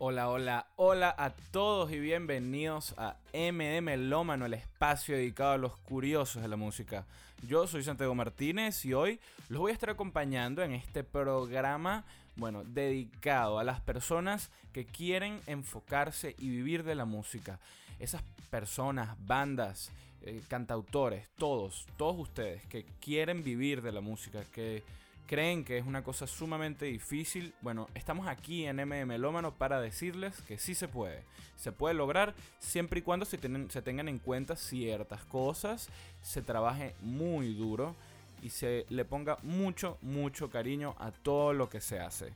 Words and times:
Hola, 0.00 0.28
hola, 0.28 0.68
hola 0.76 1.12
a 1.18 1.30
todos 1.30 1.90
y 1.90 1.98
bienvenidos 1.98 2.94
a 2.98 3.16
MD 3.32 3.82
Melómano, 3.82 4.46
el 4.46 4.54
espacio 4.54 5.16
dedicado 5.16 5.50
a 5.50 5.58
los 5.58 5.76
curiosos 5.76 6.40
de 6.40 6.46
la 6.46 6.54
música. 6.54 7.04
Yo 7.48 7.66
soy 7.66 7.82
Santiago 7.82 8.14
Martínez 8.14 8.84
y 8.84 8.94
hoy 8.94 9.18
los 9.48 9.58
voy 9.58 9.72
a 9.72 9.74
estar 9.74 9.90
acompañando 9.90 10.62
en 10.62 10.70
este 10.70 11.02
programa, 11.02 12.04
bueno, 12.36 12.62
dedicado 12.62 13.58
a 13.58 13.64
las 13.64 13.80
personas 13.80 14.52
que 14.72 14.86
quieren 14.86 15.40
enfocarse 15.48 16.36
y 16.38 16.48
vivir 16.48 16.84
de 16.84 16.94
la 16.94 17.04
música. 17.04 17.58
Esas 17.98 18.22
personas, 18.50 19.16
bandas, 19.26 19.90
eh, 20.22 20.42
cantautores, 20.46 21.26
todos, 21.36 21.88
todos 21.96 22.16
ustedes 22.20 22.64
que 22.66 22.84
quieren 23.00 23.42
vivir 23.42 23.82
de 23.82 23.90
la 23.90 24.00
música, 24.00 24.44
que 24.52 24.84
creen 25.28 25.62
que 25.62 25.76
es 25.76 25.86
una 25.86 26.02
cosa 26.02 26.26
sumamente 26.26 26.86
difícil, 26.86 27.54
bueno, 27.60 27.86
estamos 27.94 28.26
aquí 28.26 28.64
en 28.64 28.76
MM 28.76 29.06
Melómano 29.06 29.54
para 29.54 29.78
decirles 29.78 30.40
que 30.42 30.58
sí 30.58 30.74
se 30.74 30.88
puede. 30.88 31.22
Se 31.56 31.70
puede 31.70 31.94
lograr 31.94 32.34
siempre 32.58 33.00
y 33.00 33.02
cuando 33.02 33.26
se, 33.26 33.36
tengan 33.36 34.08
en 34.08 34.18
cuenta 34.18 34.56
ciertas 34.56 35.24
cosas, 35.26 35.90
se 36.22 36.40
trabaje 36.40 36.94
muy 37.02 37.54
duro 37.54 37.94
y 38.42 38.48
se 38.48 38.86
le 38.88 39.04
ponga 39.04 39.36
mucho, 39.42 39.98
mucho 40.00 40.48
cariño 40.48 40.96
a 40.98 41.12
todo 41.12 41.52
lo 41.52 41.68
que 41.68 41.82
se 41.82 42.00
hace. 42.00 42.32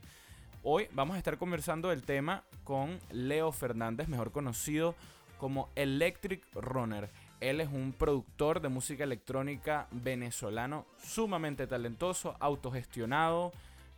Hoy 0.61 0.87
vamos 0.91 1.15
a 1.15 1.17
estar 1.17 1.37
conversando 1.39 1.89
del 1.89 2.03
tema 2.03 2.43
con 2.63 2.99
Leo 3.11 3.51
Fernández, 3.51 4.07
mejor 4.07 4.31
conocido 4.31 4.93
como 5.39 5.69
Electric 5.75 6.45
Runner. 6.53 7.09
Él 7.43 7.59
es 7.59 7.67
un 7.67 7.91
productor 7.91 8.61
de 8.61 8.69
música 8.69 9.03
electrónica 9.03 9.89
venezolano 9.91 10.85
sumamente 11.03 11.67
talentoso, 11.67 12.37
autogestionado. 12.39 13.51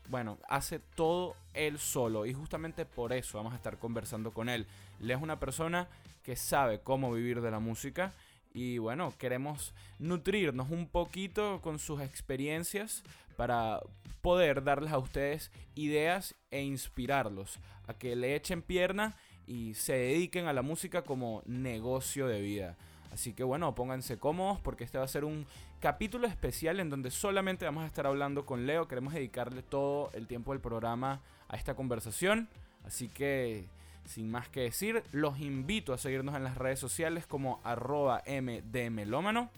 Bueno, 0.10 0.40
hace 0.50 0.80
todo 0.80 1.36
él 1.54 1.78
solo 1.78 2.26
y 2.26 2.34
justamente 2.34 2.86
por 2.86 3.14
eso 3.14 3.38
vamos 3.38 3.54
a 3.54 3.58
estar 3.58 3.78
conversando 3.78 4.32
con 4.32 4.50
él. 4.50 4.66
Él 5.00 5.12
es 5.12 5.22
una 5.22 5.40
persona 5.40 5.88
que 6.24 6.36
sabe 6.36 6.80
cómo 6.80 7.14
vivir 7.14 7.40
de 7.42 7.52
la 7.52 7.60
música 7.60 8.14
y 8.52 8.80
bueno, 8.80 9.14
queremos 9.20 9.76
nutrirnos 10.00 10.72
un 10.72 10.88
poquito 10.88 11.62
con 11.62 11.78
sus 11.78 12.02
experiencias 12.02 13.04
para 13.38 13.80
poder 14.22 14.64
darles 14.64 14.92
a 14.92 14.98
ustedes 14.98 15.52
ideas 15.76 16.34
e 16.50 16.64
inspirarlos 16.64 17.60
a 17.86 17.94
que 17.94 18.16
le 18.16 18.36
echen 18.36 18.64
pierna 18.64 19.16
y 19.46 19.76
se 19.76 19.94
dediquen 19.94 20.48
a 20.48 20.54
la 20.54 20.64
música 20.64 21.04
como 21.04 21.44
negocio 21.46 22.26
de 22.26 22.42
vida. 22.42 22.76
Así 23.16 23.32
que 23.32 23.46
bueno, 23.46 23.74
pónganse 23.76 24.20
cómodos 24.20 24.60
porque 24.60 24.84
este 24.84 24.98
va 24.98 25.06
a 25.06 25.08
ser 25.08 25.24
un 25.24 25.48
capítulo 25.80 26.28
especial 26.28 26.82
en 26.82 26.90
donde 26.90 27.12
solamente 27.12 27.64
vamos 27.64 27.86
a 27.86 27.88
estar 27.88 28.06
hablando 28.06 28.46
con 28.46 28.68
Leo. 28.68 28.90
Queremos 28.90 29.14
dedicarle 29.14 29.64
todo 29.64 30.12
el 30.12 30.28
tiempo 30.28 30.52
del 30.52 30.60
programa 30.60 31.22
a 31.48 31.56
esta 31.56 31.76
conversación. 31.76 32.50
Así 32.84 33.08
que 33.08 33.70
sin 34.04 34.30
más 34.30 34.50
que 34.50 34.64
decir, 34.64 35.02
los 35.14 35.40
invito 35.40 35.94
a 35.94 35.98
seguirnos 35.98 36.36
en 36.36 36.44
las 36.44 36.58
redes 36.58 36.78
sociales 36.78 37.26
como 37.26 37.62
arroba 37.64 38.22
mdmelómano. 38.28 39.50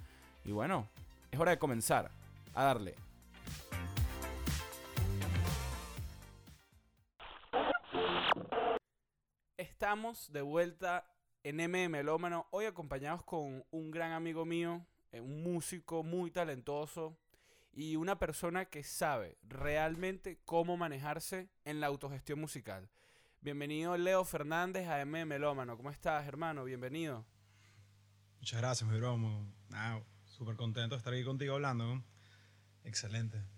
Y 0.46 0.52
bueno, 0.52 0.88
es 1.32 1.40
hora 1.40 1.50
de 1.50 1.58
comenzar 1.58 2.12
a 2.54 2.64
darle. 2.64 2.94
Estamos 9.58 10.32
de 10.32 10.44
vuelta 10.44 11.06
en 11.44 11.58
MM 11.58 11.90
Melómano, 11.90 12.48
hoy 12.52 12.66
acompañados 12.66 13.24
con 13.24 13.64
un 13.72 13.92
gran 13.92 14.12
amigo 14.12 14.46
mío, 14.46 14.86
eh, 15.12 15.22
un 15.22 15.44
músico 15.44 16.04
muy 16.04 16.32
talentoso 16.32 17.18
y 17.72 17.96
una 17.96 18.18
persona 18.20 18.66
que 18.66 18.84
sabe 18.84 19.38
realmente 19.44 20.40
cómo 20.46 20.78
manejarse 20.78 21.50
en 21.66 21.80
la 21.80 21.88
autogestión 21.88 22.40
musical. 22.40 22.90
Bienvenido 23.42 23.98
Leo 23.98 24.26
Fernández 24.26 24.88
a 24.88 25.00
MM 25.06 25.26
Melómano. 25.26 25.78
¿Cómo 25.78 25.92
estás, 25.92 26.28
hermano? 26.28 26.64
Bienvenido. 26.64 27.26
Muchas 28.40 28.60
gracias, 28.60 28.90
mi 28.90 28.98
bromo. 28.98 29.54
súper 30.26 30.56
contento 30.56 30.96
de 30.96 31.00
estar 31.00 31.14
aquí 31.14 31.24
contigo 31.24 31.56
hablando. 31.56 32.04
Excelente. 32.84 33.57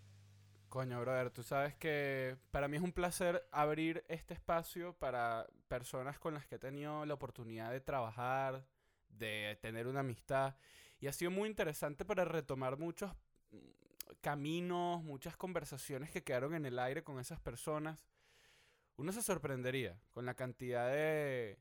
Coño, 0.70 1.02
brother, 1.02 1.32
tú 1.32 1.42
sabes 1.42 1.74
que 1.76 2.38
para 2.52 2.68
mí 2.68 2.78
es 2.78 2.84
un 2.84 2.92
placer 2.92 3.44
abrir 3.52 4.06
este 4.08 4.36
espacio 4.36 4.94
para 4.94 5.48
personas 5.68 6.20
con 6.20 6.36
las 6.36 6.46
que 6.46 6.56
he 6.56 6.60
tenido 6.60 7.08
la 7.08 7.16
oportunidad 7.16 7.72
de 7.72 7.82
trabajar, 7.82 8.64
de 9.10 9.58
tener 9.64 9.88
una 9.88 10.02
amistad. 10.02 10.56
Y 11.00 11.08
ha 11.08 11.12
sido 11.12 11.32
muy 11.32 11.50
interesante 11.50 12.06
para 12.06 12.24
retomar 12.24 12.78
muchos 12.78 13.12
mm, 13.50 13.58
caminos, 14.22 15.02
muchas 15.02 15.36
conversaciones 15.36 16.12
que 16.12 16.24
quedaron 16.24 16.54
en 16.54 16.68
el 16.68 16.78
aire 16.78 17.04
con 17.04 17.20
esas 17.20 17.40
personas. 17.40 18.06
Uno 18.96 19.12
se 19.12 19.24
sorprendería 19.24 20.00
con 20.12 20.28
la 20.28 20.36
cantidad 20.36 20.88
de 20.92 21.58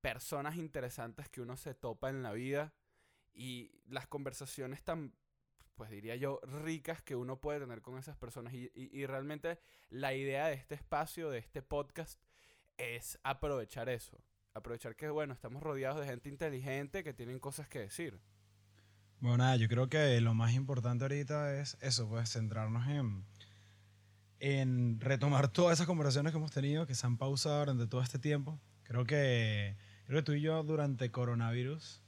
personas 0.00 0.56
interesantes 0.56 1.28
que 1.28 1.42
uno 1.42 1.58
se 1.58 1.74
topa 1.74 2.08
en 2.08 2.22
la 2.22 2.32
vida 2.32 2.72
y 3.34 3.72
las 3.88 4.06
conversaciones 4.06 4.82
tan 4.82 5.12
pues 5.76 5.90
diría 5.90 6.16
yo, 6.16 6.40
ricas 6.42 7.02
que 7.02 7.14
uno 7.14 7.40
puede 7.40 7.60
tener 7.60 7.82
con 7.82 7.98
esas 7.98 8.16
personas. 8.16 8.52
Y, 8.54 9.06
realmente 9.06 9.58
la 9.90 10.14
idea 10.14 10.46
de 10.46 10.54
este 10.54 10.74
espacio, 10.74 11.30
de 11.30 11.38
este 11.38 11.62
podcast, 11.62 12.20
es 12.78 13.18
aprovechar 13.22 13.88
eso. 13.88 14.18
Aprovechar 14.54 14.96
que, 14.96 15.10
bueno, 15.10 15.34
estamos 15.34 15.62
rodeados 15.62 16.00
de 16.00 16.06
gente 16.06 16.30
inteligente 16.30 17.04
que 17.04 17.12
tienen 17.12 17.38
cosas 17.38 17.68
que 17.68 17.80
decir. 17.80 18.18
Bueno, 19.20 19.38
nada, 19.38 19.56
yo 19.56 19.68
creo 19.68 19.88
que 19.88 20.20
lo 20.20 20.34
más 20.34 20.54
importante 20.54 21.04
ahorita 21.04 21.58
es 21.58 21.76
eso, 21.80 22.08
pues 22.08 22.30
centrarnos 22.32 22.86
en, 22.88 23.24
en 24.40 25.00
retomar 25.00 25.48
todas 25.52 25.74
esas 25.74 25.86
conversaciones 25.86 26.32
que 26.32 26.38
hemos 26.38 26.52
tenido, 26.52 26.86
que 26.86 26.94
se 26.94 27.06
han 27.06 27.18
pausado 27.18 27.60
durante 27.60 27.86
todo 27.86 28.02
este 28.02 28.18
tiempo. 28.18 28.58
Creo 28.82 29.04
que, 29.04 29.76
creo 30.06 30.20
que 30.20 30.24
tú 30.24 30.32
y 30.32 30.40
yo 30.40 30.62
durante 30.62 31.10
coronavirus, 31.10 32.02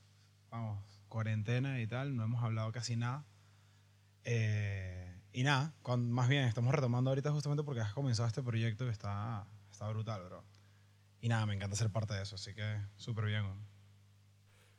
vamos, 0.51 1.03
cuarentena 1.09 1.81
y 1.81 1.87
tal, 1.87 2.17
no 2.17 2.25
hemos 2.25 2.43
hablado 2.43 2.73
casi 2.73 2.97
nada. 2.97 3.27
Eh, 4.31 5.23
y 5.33 5.43
nada, 5.43 5.75
más 5.97 6.29
bien 6.29 6.45
estamos 6.45 6.75
retomando 6.75 7.09
ahorita 7.11 7.33
justamente 7.33 7.65
porque 7.65 7.81
has 7.81 7.95
comenzado 7.95 8.29
este 8.29 8.43
proyecto 8.43 8.85
que 8.85 8.91
está, 8.91 9.47
está 9.71 9.89
brutal, 9.89 10.23
bro. 10.25 10.45
Y 11.23 11.31
nada, 11.31 11.47
me 11.47 11.55
encanta 11.55 11.77
ser 11.77 11.91
parte 11.91 12.13
de 12.13 12.25
eso, 12.25 12.35
así 12.35 12.55
que 12.55 12.79
súper 12.97 13.25
bien. 13.25 13.47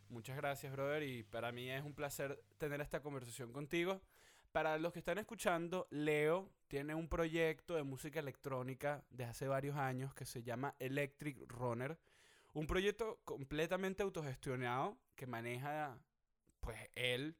Muchas 0.07 0.37
gracias, 0.37 0.71
brother, 0.71 1.01
y 1.01 1.23
para 1.23 1.51
mí 1.51 1.67
es 1.67 1.83
un 1.83 1.95
placer 1.95 2.39
tener 2.59 2.79
esta 2.79 3.01
conversación 3.01 3.51
contigo. 3.51 4.03
Para 4.51 4.77
los 4.77 4.93
que 4.93 4.99
están 4.99 5.17
escuchando, 5.17 5.87
Leo 5.89 6.51
tiene 6.67 6.93
un 6.93 7.09
proyecto 7.09 7.73
de 7.73 7.81
música 7.81 8.19
electrónica 8.19 9.03
de 9.09 9.25
hace 9.25 9.47
varios 9.47 9.77
años 9.77 10.13
que 10.13 10.25
se 10.25 10.43
llama 10.43 10.75
Electric 10.77 11.51
Runner. 11.51 11.97
Un 12.53 12.67
proyecto 12.67 13.19
completamente 13.25 14.03
autogestionado 14.03 14.99
que 15.15 15.25
maneja 15.25 15.97
pues 16.59 16.77
él 16.93 17.35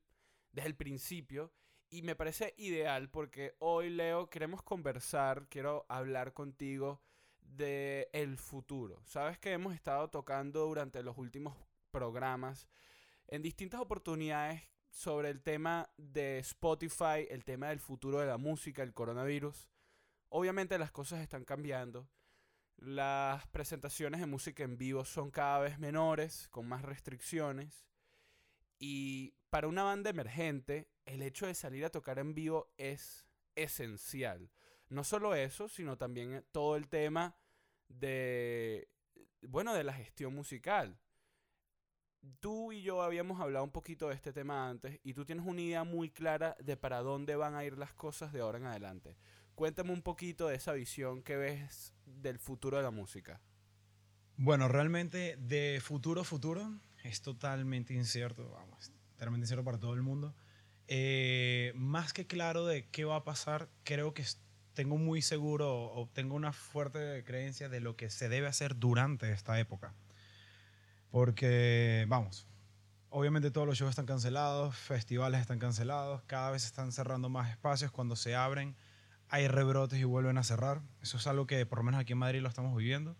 desde 0.51 0.69
el 0.69 0.75
principio 0.75 1.53
y 1.89 2.01
me 2.03 2.15
parece 2.15 2.53
ideal 2.57 3.09
porque 3.09 3.55
hoy, 3.59 3.89
Leo, 3.89 4.29
queremos 4.29 4.61
conversar, 4.61 5.47
quiero 5.49 5.85
hablar 5.89 6.33
contigo 6.33 7.01
de 7.41 8.09
el 8.13 8.37
futuro. 8.37 9.01
Sabes 9.05 9.39
que 9.39 9.53
hemos 9.53 9.73
estado 9.73 10.09
tocando 10.09 10.65
durante 10.65 11.01
los 11.01 11.17
últimos 11.17 11.55
programas 11.91 12.67
en 13.27 13.41
distintas 13.41 13.81
oportunidades 13.81 14.61
sobre 14.89 15.29
el 15.29 15.41
tema 15.41 15.89
de 15.97 16.39
Spotify, 16.39 17.27
el 17.29 17.43
tema 17.43 17.69
del 17.69 17.79
futuro 17.79 18.19
de 18.19 18.27
la 18.27 18.37
música, 18.37 18.83
el 18.83 18.93
coronavirus. 18.93 19.69
Obviamente 20.29 20.77
las 20.77 20.91
cosas 20.91 21.21
están 21.21 21.45
cambiando. 21.45 22.07
Las 22.77 23.45
presentaciones 23.47 24.21
de 24.21 24.25
música 24.27 24.63
en 24.63 24.77
vivo 24.77 25.05
son 25.05 25.31
cada 25.31 25.59
vez 25.59 25.79
menores, 25.79 26.47
con 26.49 26.67
más 26.67 26.83
restricciones. 26.83 27.85
Y 28.79 29.33
para 29.49 29.67
una 29.67 29.83
banda 29.83 30.09
emergente, 30.09 30.87
el 31.09 31.23
hecho 31.23 31.47
de 31.47 31.55
salir 31.55 31.83
a 31.85 31.89
tocar 31.89 32.19
en 32.19 32.35
vivo 32.35 32.71
es 32.77 33.27
esencial. 33.55 34.49
No 34.89 35.03
solo 35.03 35.35
eso, 35.35 35.67
sino 35.67 35.97
también 35.97 36.45
todo 36.51 36.75
el 36.75 36.87
tema 36.87 37.35
de, 37.87 38.87
bueno, 39.41 39.73
de 39.73 39.83
la 39.83 39.93
gestión 39.93 40.33
musical. 40.35 40.97
Tú 42.39 42.71
y 42.71 42.83
yo 42.83 43.01
habíamos 43.01 43.41
hablado 43.41 43.65
un 43.65 43.71
poquito 43.71 44.09
de 44.09 44.15
este 44.15 44.33
tema 44.33 44.69
antes 44.69 44.99
y 45.03 45.13
tú 45.13 45.25
tienes 45.25 45.45
una 45.45 45.61
idea 45.61 45.83
muy 45.83 46.11
clara 46.11 46.55
de 46.59 46.77
para 46.77 47.01
dónde 47.01 47.35
van 47.35 47.55
a 47.55 47.63
ir 47.63 47.77
las 47.77 47.93
cosas 47.93 48.31
de 48.31 48.41
ahora 48.41 48.59
en 48.59 48.65
adelante. 48.65 49.17
Cuéntame 49.55 49.91
un 49.91 50.03
poquito 50.03 50.47
de 50.47 50.55
esa 50.55 50.73
visión 50.73 51.23
que 51.23 51.37
ves 51.37 51.93
del 52.05 52.37
futuro 52.37 52.77
de 52.77 52.83
la 52.83 52.91
música. 52.91 53.41
Bueno, 54.37 54.67
realmente 54.67 55.37
de 55.37 55.79
futuro 55.81 56.23
futuro 56.23 56.79
es 57.03 57.21
totalmente 57.21 57.93
incierto, 57.93 58.49
vamos, 58.51 58.91
totalmente 59.11 59.45
incierto 59.45 59.65
para 59.65 59.79
todo 59.79 59.93
el 59.93 60.01
mundo. 60.01 60.35
Eh, 60.91 61.71
más 61.75 62.13
que 62.13 62.25
claro 62.25 62.65
de 62.65 62.89
qué 62.89 63.05
va 63.05 63.17
a 63.17 63.23
pasar, 63.23 63.69
creo 63.83 64.15
que 64.15 64.25
tengo 64.73 64.97
muy 64.97 65.21
seguro 65.21 65.91
o 65.93 66.09
tengo 66.11 66.33
una 66.35 66.51
fuerte 66.51 67.23
creencia 67.23 67.69
de 67.69 67.79
lo 67.79 67.95
que 67.95 68.09
se 68.09 68.27
debe 68.27 68.47
hacer 68.47 68.75
durante 68.75 69.31
esta 69.31 69.59
época. 69.59 69.93
Porque, 71.11 72.05
vamos, 72.07 72.47
obviamente 73.09 73.51
todos 73.51 73.67
los 73.67 73.77
shows 73.77 73.91
están 73.91 74.07
cancelados, 74.07 74.75
festivales 74.75 75.41
están 75.41 75.59
cancelados, 75.59 76.23
cada 76.25 76.49
vez 76.49 76.65
están 76.65 76.91
cerrando 76.91 77.29
más 77.29 77.51
espacios, 77.51 77.91
cuando 77.91 78.15
se 78.15 78.35
abren 78.35 78.75
hay 79.29 79.47
rebrotes 79.47 79.99
y 79.99 80.05
vuelven 80.05 80.39
a 80.39 80.43
cerrar. 80.43 80.81
Eso 81.03 81.17
es 81.17 81.27
algo 81.27 81.45
que 81.45 81.63
por 81.67 81.77
lo 81.77 81.83
menos 81.83 82.01
aquí 82.01 82.13
en 82.13 82.19
Madrid 82.19 82.41
lo 82.41 82.49
estamos 82.49 82.75
viviendo. 82.75 83.15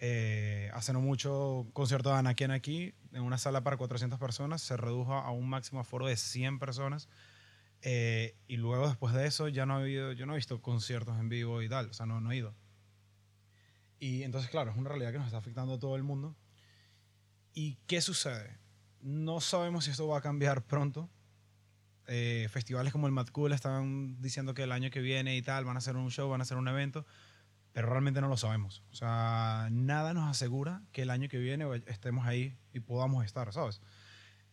Eh, 0.00 0.70
hace 0.74 0.92
no 0.92 1.00
mucho, 1.00 1.66
concierto 1.72 2.10
de 2.10 2.16
Anakin 2.16 2.50
aquí, 2.50 2.94
en 3.12 3.22
una 3.22 3.38
sala 3.38 3.62
para 3.62 3.76
400 3.76 4.18
personas, 4.18 4.62
se 4.62 4.76
redujo 4.76 5.14
a 5.14 5.30
un 5.30 5.48
máximo 5.48 5.80
aforo 5.80 6.06
de 6.06 6.16
100 6.16 6.58
personas. 6.58 7.08
Eh, 7.82 8.36
y 8.48 8.56
luego, 8.56 8.88
después 8.88 9.14
de 9.14 9.26
eso, 9.26 9.48
ya 9.48 9.66
no 9.66 9.74
ha 9.74 9.78
habido, 9.78 10.12
yo 10.12 10.26
no 10.26 10.32
he 10.32 10.36
visto 10.36 10.60
conciertos 10.60 11.18
en 11.18 11.28
vivo 11.28 11.62
y 11.62 11.68
tal, 11.68 11.90
o 11.90 11.92
sea, 11.92 12.06
no, 12.06 12.20
no 12.20 12.32
he 12.32 12.36
ido. 12.36 12.54
Y 13.98 14.22
entonces, 14.22 14.50
claro, 14.50 14.70
es 14.70 14.76
una 14.76 14.90
realidad 14.90 15.12
que 15.12 15.18
nos 15.18 15.26
está 15.26 15.38
afectando 15.38 15.74
a 15.74 15.78
todo 15.78 15.96
el 15.96 16.02
mundo. 16.02 16.36
¿Y 17.52 17.76
qué 17.86 18.00
sucede? 18.00 18.58
No 19.00 19.40
sabemos 19.40 19.84
si 19.84 19.90
esto 19.90 20.08
va 20.08 20.18
a 20.18 20.20
cambiar 20.20 20.64
pronto. 20.64 21.08
Eh, 22.06 22.48
festivales 22.50 22.92
como 22.92 23.06
el 23.06 23.12
Mad 23.12 23.28
Cool 23.28 23.52
están 23.52 24.20
diciendo 24.20 24.52
que 24.52 24.64
el 24.64 24.72
año 24.72 24.90
que 24.90 25.00
viene 25.00 25.36
y 25.36 25.42
tal 25.42 25.64
van 25.64 25.76
a 25.76 25.78
hacer 25.78 25.96
un 25.96 26.10
show, 26.10 26.28
van 26.28 26.40
a 26.40 26.42
hacer 26.42 26.58
un 26.58 26.68
evento, 26.68 27.06
pero 27.74 27.88
realmente 27.90 28.20
no 28.20 28.28
lo 28.28 28.36
sabemos. 28.36 28.84
O 28.92 28.94
sea, 28.94 29.68
nada 29.72 30.14
nos 30.14 30.30
asegura 30.30 30.80
que 30.92 31.02
el 31.02 31.10
año 31.10 31.28
que 31.28 31.38
viene 31.38 31.66
estemos 31.86 32.24
ahí 32.24 32.56
y 32.72 32.78
podamos 32.78 33.24
estar, 33.24 33.52
¿sabes? 33.52 33.82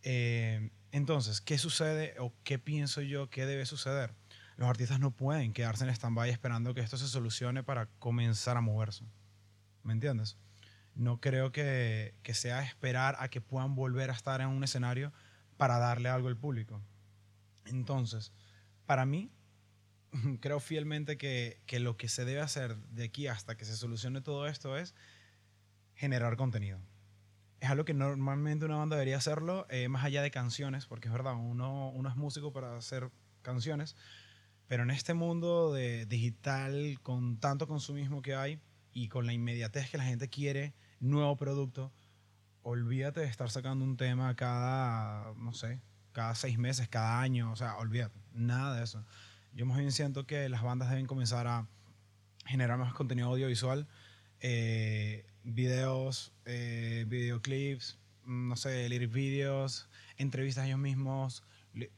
Eh, 0.01 0.71
entonces, 0.91 1.39
¿qué 1.39 1.59
sucede 1.59 2.15
o 2.17 2.33
qué 2.43 2.57
pienso 2.57 2.99
yo 3.01 3.29
que 3.29 3.45
debe 3.45 3.67
suceder? 3.67 4.15
Los 4.57 4.67
artistas 4.67 4.99
no 4.99 5.11
pueden 5.11 5.53
quedarse 5.53 5.83
en 5.83 5.91
stand-by 5.91 6.31
esperando 6.31 6.73
que 6.73 6.81
esto 6.81 6.97
se 6.97 7.07
solucione 7.07 7.63
para 7.63 7.85
comenzar 7.99 8.57
a 8.57 8.61
moverse. 8.61 9.05
¿Me 9.83 9.93
entiendes? 9.93 10.37
No 10.95 11.21
creo 11.21 11.51
que, 11.51 12.15
que 12.23 12.33
sea 12.33 12.63
esperar 12.63 13.15
a 13.19 13.29
que 13.29 13.39
puedan 13.39 13.75
volver 13.75 14.09
a 14.09 14.13
estar 14.13 14.41
en 14.41 14.47
un 14.47 14.63
escenario 14.63 15.13
para 15.57 15.77
darle 15.77 16.09
algo 16.09 16.27
al 16.27 16.37
público. 16.37 16.81
Entonces, 17.65 18.33
para 18.87 19.05
mí, 19.05 19.31
creo 20.41 20.59
fielmente 20.59 21.17
que, 21.17 21.61
que, 21.65 21.79
lo 21.79 21.97
que 21.97 22.09
se 22.09 22.25
debe 22.25 22.41
hacer 22.41 22.77
de 22.77 23.05
aquí 23.05 23.27
hasta 23.27 23.55
que 23.55 23.65
se 23.65 23.75
solucione 23.75 24.21
todo 24.21 24.47
esto 24.47 24.77
es 24.77 24.95
generar 25.95 26.35
contenido. 26.37 26.79
Es 27.59 27.69
algo 27.69 27.85
que 27.85 27.93
normalmente 27.93 28.65
una 28.65 28.77
banda 28.77 28.95
debería 28.95 29.17
hacerlo, 29.17 29.67
eh, 29.69 29.87
más 29.87 30.03
allá 30.03 30.23
de 30.23 30.31
canciones, 30.31 30.87
porque 30.87 31.07
es 31.07 31.13
verdad, 31.13 31.35
uno, 31.35 31.89
uno 31.91 32.09
es 32.09 32.15
músico 32.15 32.51
para 32.51 32.75
hacer 32.75 33.11
canciones, 33.43 33.95
pero 34.67 34.83
en 34.83 34.89
este 34.89 35.13
mundo 35.13 35.71
de 35.71 36.05
digital, 36.07 36.99
con 37.03 37.39
tanto 37.39 37.67
consumismo 37.67 38.21
que 38.21 38.33
hay 38.33 38.59
y 38.93 39.09
con 39.09 39.27
la 39.27 39.33
inmediatez 39.33 39.91
que 39.91 39.97
la 39.97 40.05
gente 40.05 40.27
quiere, 40.27 40.73
nuevo 40.99 41.37
producto, 41.37 41.93
olvídate 42.63 43.21
de 43.21 43.27
estar 43.27 43.49
sacando 43.49 43.85
un 43.85 43.97
tema 43.97 44.35
cada, 44.35 45.33
no 45.35 45.53
sé, 45.53 45.81
cada 46.13 46.35
seis 46.35 46.57
meses, 46.57 46.87
cada 46.87 47.21
año, 47.21 47.51
o 47.51 47.55
sea, 47.55 47.77
olvídate, 47.77 48.19
nada 48.33 48.77
de 48.77 48.83
eso. 48.83 49.05
Yo 49.53 49.65
más 49.65 49.77
bien 49.77 49.91
siento 49.91 50.25
que 50.25 50.47
las 50.49 50.63
bandas 50.63 50.89
deben 50.89 51.07
comenzar 51.07 51.47
a 51.47 51.67
generar 52.45 52.77
más 52.77 52.93
contenido 52.93 53.27
audiovisual, 53.29 53.87
eh, 54.39 55.25
videos, 55.43 56.33
eh, 56.45 57.05
videoclips, 57.07 57.99
mm, 58.23 58.49
no 58.49 58.55
sé, 58.55 58.87
lyric 58.89 59.11
videos, 59.11 59.89
entrevistas 60.17 60.63
a 60.63 60.67
ellos 60.67 60.79
mismos, 60.79 61.43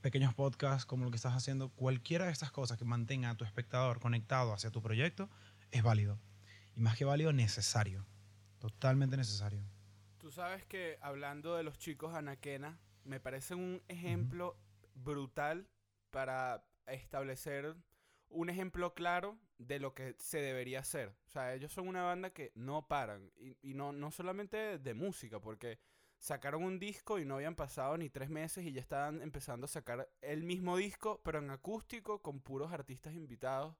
pequeños 0.02 0.34
podcasts 0.34 0.86
como 0.86 1.06
lo 1.06 1.12
que 1.12 1.18
estás 1.18 1.34
haciendo, 1.34 1.70
cualquiera 1.70 2.26
de 2.26 2.32
estas 2.32 2.52
cosas 2.52 2.78
que 2.78 2.86
mantenga 2.86 3.30
a 3.30 3.36
tu 3.36 3.46
espectador 3.46 4.00
conectado 4.00 4.54
hacia 4.54 4.72
tu 4.72 4.82
proyecto 4.82 5.30
es 5.72 5.84
válido. 5.84 6.20
Y 6.76 6.82
más 6.82 6.98
que 6.98 7.06
válido, 7.06 7.34
necesario. 7.34 8.06
Totalmente 8.60 9.18
necesario. 9.18 9.64
Tú 10.18 10.32
sabes 10.32 10.66
que 10.66 10.98
hablando 11.02 11.56
de 11.56 11.64
los 11.64 11.78
chicos 11.78 12.14
Anaquena, 12.16 12.80
me 13.04 13.20
parece 13.20 13.56
un 13.56 13.82
ejemplo 13.88 14.58
brutal 14.96 15.68
para 16.12 16.64
establecer 16.88 17.76
un 18.34 18.50
ejemplo 18.50 18.94
claro 18.94 19.38
de 19.58 19.80
lo 19.80 19.94
que 19.94 20.16
se 20.18 20.40
debería 20.40 20.80
hacer. 20.80 21.14
O 21.28 21.30
sea, 21.30 21.54
ellos 21.54 21.72
son 21.72 21.88
una 21.88 22.04
banda 22.04 22.32
que 22.32 22.52
no 22.56 22.88
paran. 22.88 23.32
Y, 23.62 23.74
no, 23.74 23.92
no 23.92 24.12
solamente 24.12 24.80
de 24.80 24.94
música, 24.94 25.40
porque 25.40 25.80
sacaron 26.18 26.64
un 26.64 26.80
disco 26.80 27.20
y 27.20 27.26
no 27.26 27.36
habían 27.36 27.56
pasado 27.56 27.98
ni 27.98 28.10
tres 28.10 28.30
meses 28.30 28.66
y 28.66 28.72
ya 28.72 28.82
estaban 28.82 29.22
empezando 29.22 29.66
a 29.66 29.70
sacar 29.70 30.10
el 30.22 30.44
mismo 30.44 30.78
disco, 30.78 31.22
pero 31.24 31.40
en 31.40 31.50
acústico, 31.50 32.22
con 32.22 32.42
puros 32.42 32.72
artistas 32.72 33.14
invitados. 33.14 33.76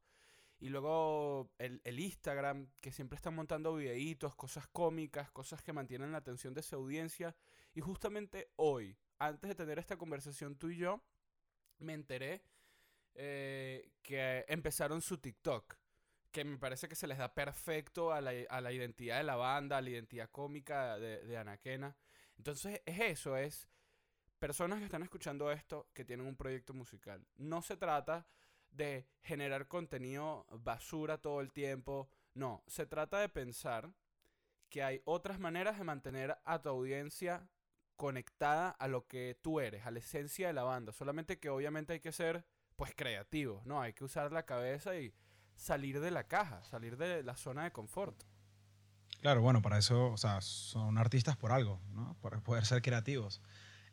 Y 0.60 0.70
luego 0.70 1.52
el, 1.58 1.82
el 1.84 2.00
Instagram, 2.00 2.70
que 2.80 2.92
siempre 2.92 3.18
están 3.18 3.36
montando 3.36 3.76
videitos, 3.76 4.36
cosas 4.36 4.68
cómicas, 4.68 5.30
cosas 5.32 5.62
que 5.62 5.74
mantienen 5.74 6.14
la 6.14 6.20
atención 6.20 6.54
de 6.54 6.64
su 6.64 6.76
audiencia. 6.76 7.36
Y 7.74 7.82
justamente 7.82 8.50
hoy, 8.56 8.96
antes 9.20 9.50
de 9.50 9.56
tener 9.56 9.80
esta 9.80 9.98
conversación 9.98 10.56
tú 10.56 10.70
y 10.70 10.78
yo, 10.78 11.02
me 11.80 11.94
enteré 11.94 12.44
eh, 13.16 13.92
que 14.02 14.46
empezaron 14.48 15.02
su 15.02 15.18
TikTok. 15.18 15.76
Que 16.32 16.44
me 16.44 16.58
parece 16.58 16.88
que 16.88 16.96
se 16.96 17.08
les 17.08 17.18
da 17.18 17.34
perfecto 17.34 18.12
a 18.12 18.20
la, 18.20 18.32
a 18.50 18.60
la 18.60 18.72
identidad 18.72 19.18
de 19.18 19.24
la 19.24 19.36
banda, 19.36 19.78
a 19.78 19.82
la 19.82 19.90
identidad 19.90 20.30
cómica 20.32 20.98
de, 20.98 21.24
de 21.26 21.38
Anaquena. 21.38 21.96
Entonces 22.38 22.82
es 22.86 23.00
eso, 23.00 23.38
es 23.38 23.68
personas 24.40 24.80
que 24.80 24.86
están 24.86 25.04
escuchando 25.04 25.52
esto 25.52 25.88
que 25.94 26.04
tienen 26.04 26.26
un 26.26 26.36
proyecto 26.36 26.74
musical. 26.74 27.26
No 27.36 27.62
se 27.62 27.78
trata 27.78 28.28
de 28.72 29.08
generar 29.22 29.68
contenido 29.68 30.46
basura 30.50 31.20
todo 31.20 31.40
el 31.42 31.52
tiempo. 31.52 32.10
No, 32.34 32.64
se 32.68 32.86
trata 32.86 33.20
de 33.20 33.30
pensar 33.30 33.94
que 34.70 34.84
hay 34.84 35.02
otras 35.06 35.40
maneras 35.40 35.78
de 35.78 35.84
mantener 35.84 36.38
a 36.44 36.62
tu 36.62 36.70
audiencia 36.70 37.48
conectada 37.96 38.72
a 38.72 38.88
lo 38.88 39.08
que 39.08 39.38
tú 39.42 39.60
eres, 39.60 39.86
a 39.86 39.92
la 39.92 40.00
esencia 40.00 40.48
de 40.48 40.54
la 40.54 40.64
banda. 40.64 40.92
Solamente 40.92 41.40
que 41.40 41.50
obviamente 41.50 41.94
hay 41.94 42.00
que 42.00 42.12
ser, 42.12 42.44
pues, 42.76 42.94
creativos, 42.96 43.66
¿no? 43.66 43.82
Hay 43.82 43.94
que 43.94 44.04
usar 44.04 44.32
la 44.32 44.44
cabeza 44.44 44.96
y 44.98 45.14
salir 45.56 46.00
de 46.00 46.12
la 46.12 46.28
caja, 46.28 46.64
salir 46.64 46.98
de 46.98 47.24
la 47.24 47.36
zona 47.36 47.64
de 47.64 47.72
confort. 47.72 48.24
Claro, 49.22 49.42
bueno, 49.42 49.62
para 49.62 49.78
eso, 49.78 50.12
o 50.12 50.18
sea, 50.18 50.42
son 50.42 50.98
artistas 50.98 51.38
por 51.38 51.52
algo, 51.52 51.80
¿no? 51.92 52.18
Por 52.22 52.42
poder 52.44 52.66
ser 52.66 52.82
creativos. 52.82 53.42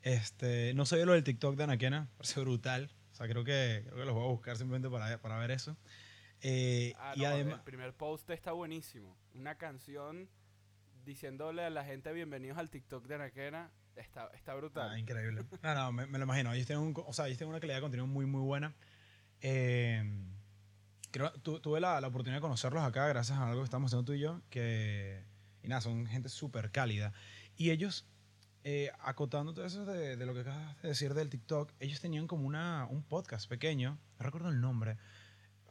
Este, 0.02 0.74
no 0.74 0.86
sé 0.86 1.04
lo 1.04 1.12
del 1.12 1.24
TikTok 1.24 1.56
de 1.56 1.64
Anaquena, 1.64 2.08
parece 2.16 2.40
brutal. 2.40 2.90
O 3.12 3.14
sea, 3.14 3.28
creo 3.28 3.44
que, 3.44 3.82
creo 3.84 3.98
que 3.98 4.04
los 4.04 4.14
voy 4.14 4.24
a 4.24 4.30
buscar 4.30 4.56
simplemente 4.56 4.88
para, 4.88 5.20
para 5.20 5.38
ver 5.38 5.50
eso. 5.50 5.76
Eh, 6.40 6.94
ah, 6.98 7.12
y 7.16 7.24
además... 7.24 7.58
El 7.58 7.64
primer 7.64 7.94
post 7.94 8.28
está 8.30 8.52
buenísimo. 8.52 9.16
Una 9.34 9.56
canción 9.56 10.28
diciéndole 11.04 11.64
a 11.64 11.70
la 11.70 11.84
gente 11.84 12.12
bienvenidos 12.12 12.58
al 12.58 12.70
TikTok 12.70 13.06
de 13.06 13.14
Anaquena 13.16 13.70
Está, 13.96 14.30
está 14.34 14.54
brutal. 14.54 14.90
Ah, 14.90 14.98
increíble. 14.98 15.44
No, 15.62 15.74
no, 15.74 15.92
me, 15.92 16.06
lo 16.06 16.24
imagino. 16.24 16.52
Ellos 16.52 16.66
tienen, 16.66 16.84
un, 16.84 16.94
o 16.96 17.12
sea, 17.12 17.26
ellos 17.26 17.38
tienen 17.38 17.50
una 17.50 17.60
calidad 17.60 17.76
de 17.76 17.82
contenido 17.82 18.06
muy, 18.06 18.26
muy 18.26 18.40
buena. 18.40 18.74
Eh, 19.40 20.02
creo, 21.10 21.32
tuve 21.32 21.80
la, 21.80 22.00
la, 22.00 22.08
oportunidad 22.08 22.38
de 22.38 22.42
conocerlos 22.42 22.82
acá 22.82 23.06
gracias 23.08 23.38
a 23.38 23.48
algo 23.48 23.60
que 23.60 23.64
estamos 23.64 23.90
haciendo 23.90 24.04
tú 24.04 24.12
y 24.12 24.20
yo. 24.20 24.40
Que, 24.50 25.24
y 25.62 25.68
nada, 25.68 25.80
son 25.80 26.06
gente 26.06 26.28
súper 26.28 26.70
cálida. 26.70 27.12
Y 27.56 27.70
ellos, 27.70 28.06
eh, 28.64 28.90
acotando 29.00 29.52
todo 29.52 29.64
eso 29.64 29.84
de, 29.84 30.16
de, 30.16 30.26
lo 30.26 30.34
que 30.34 30.40
acabas 30.40 30.80
de 30.82 30.88
decir 30.88 31.14
del 31.14 31.28
TikTok, 31.28 31.72
ellos 31.80 32.00
tenían 32.00 32.26
como 32.26 32.46
una, 32.46 32.86
un 32.90 33.02
podcast 33.02 33.48
pequeño. 33.48 33.98
No 34.18 34.24
recuerdo 34.24 34.48
el 34.48 34.60
nombre. 34.60 34.96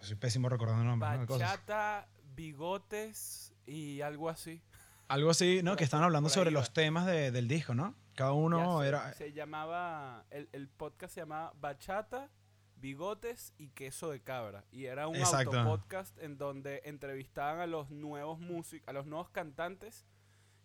Soy 0.02 0.16
pésimo 0.16 0.50
recordando 0.50 0.82
el 0.82 0.88
nombre. 0.88 1.26
Bachata, 1.26 2.08
bigotes 2.36 3.54
y 3.66 4.02
algo 4.02 4.30
así. 4.30 4.62
Algo 5.08 5.32
así, 5.32 5.62
¿no? 5.64 5.76
Que 5.76 5.84
estaban 5.84 6.04
hablando 6.06 6.30
sobre 6.30 6.52
los 6.52 6.72
temas 6.72 7.06
de, 7.06 7.32
del 7.32 7.48
disco, 7.48 7.74
¿no? 7.74 7.96
Cada 8.20 8.34
uno 8.34 8.84
era... 8.84 9.14
Se 9.14 9.32
llamaba, 9.32 10.26
el, 10.30 10.50
el, 10.52 10.68
podcast 10.68 11.14
se 11.14 11.22
llamaba 11.22 11.54
Bachata, 11.56 12.30
Bigotes 12.76 13.54
y 13.58 13.70
Queso 13.70 14.10
de 14.10 14.22
Cabra. 14.22 14.66
Y 14.72 14.88
era 14.88 15.08
un 15.08 15.16
podcast 15.64 16.18
en 16.18 16.38
donde 16.38 16.82
entrevistaban 16.84 17.62
a 17.62 17.66
los 17.66 17.92
nuevos 17.92 18.38
músicos, 18.38 18.90
a 18.90 18.92
los 18.92 19.06
nuevos 19.06 19.30
cantantes 19.30 20.06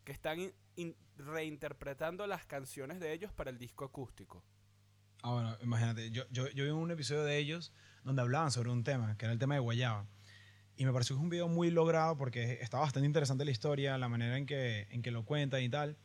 que 0.03 0.11
están 0.11 0.53
reinterpretando 1.17 2.27
las 2.27 2.45
canciones 2.45 2.99
de 2.99 3.13
ellos 3.13 3.33
para 3.33 3.51
el 3.51 3.59
disco 3.59 3.85
acústico. 3.85 4.43
Ah, 5.23 5.35
bueno, 5.35 5.57
imagínate, 5.63 6.11
yo, 6.11 6.25
yo, 6.31 6.49
yo 6.49 6.65
vi 6.65 6.71
un 6.71 6.91
episodio 6.91 7.23
de 7.23 7.39
ellos 7.39 7.73
donde 8.03 8.21
hablaban 8.21 8.51
sobre 8.51 8.71
un 8.71 8.83
tema, 8.83 9.17
que 9.17 9.27
era 9.27 9.33
el 9.33 9.39
tema 9.39 9.55
de 9.55 9.61
Guayaba. 9.61 10.09
Y 10.75 10.87
me 10.87 10.93
pareció 10.93 11.15
que 11.15 11.21
es 11.21 11.23
un 11.23 11.31
video 11.31 11.47
muy 11.47 11.71
logrado 11.71 12.17
porque 12.17 12.55
está 12.61 12.81
bastante 12.81 13.07
interesante 13.07 13.45
la 13.45 13.53
historia, 13.53 13.97
la 13.97 14.09
manera 14.09 14.39
en 14.39 14.45
que, 14.45 14.89
en 14.91 15.03
que 15.03 15.13
lo 15.13 15.25
cuentan 15.25 15.63
y 15.63 15.69
tal. 15.69 15.97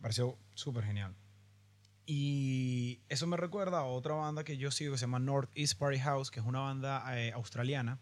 Pareció 0.00 0.38
súper 0.54 0.84
genial. 0.84 1.14
Y 2.06 3.00
eso 3.08 3.26
me 3.26 3.36
recuerda 3.36 3.78
a 3.78 3.84
otra 3.84 4.14
banda 4.14 4.42
que 4.42 4.56
yo 4.56 4.70
sigo 4.70 4.92
que 4.92 4.98
se 4.98 5.02
llama 5.02 5.18
Northeast 5.18 5.78
Party 5.78 5.98
House, 6.00 6.30
que 6.30 6.40
es 6.40 6.46
una 6.46 6.60
banda 6.60 7.04
eh, 7.16 7.32
australiana 7.32 8.00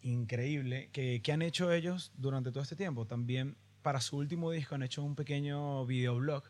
increíble 0.00 0.90
que, 0.92 1.22
que, 1.22 1.32
han 1.32 1.42
hecho 1.42 1.72
ellos 1.72 2.10
durante 2.16 2.50
todo 2.50 2.62
este 2.62 2.74
tiempo. 2.74 3.06
También 3.06 3.56
para 3.82 4.00
su 4.00 4.16
último 4.16 4.50
disco 4.50 4.74
han 4.74 4.82
hecho 4.82 5.02
un 5.02 5.14
pequeño 5.14 5.86
videoblog 5.86 6.42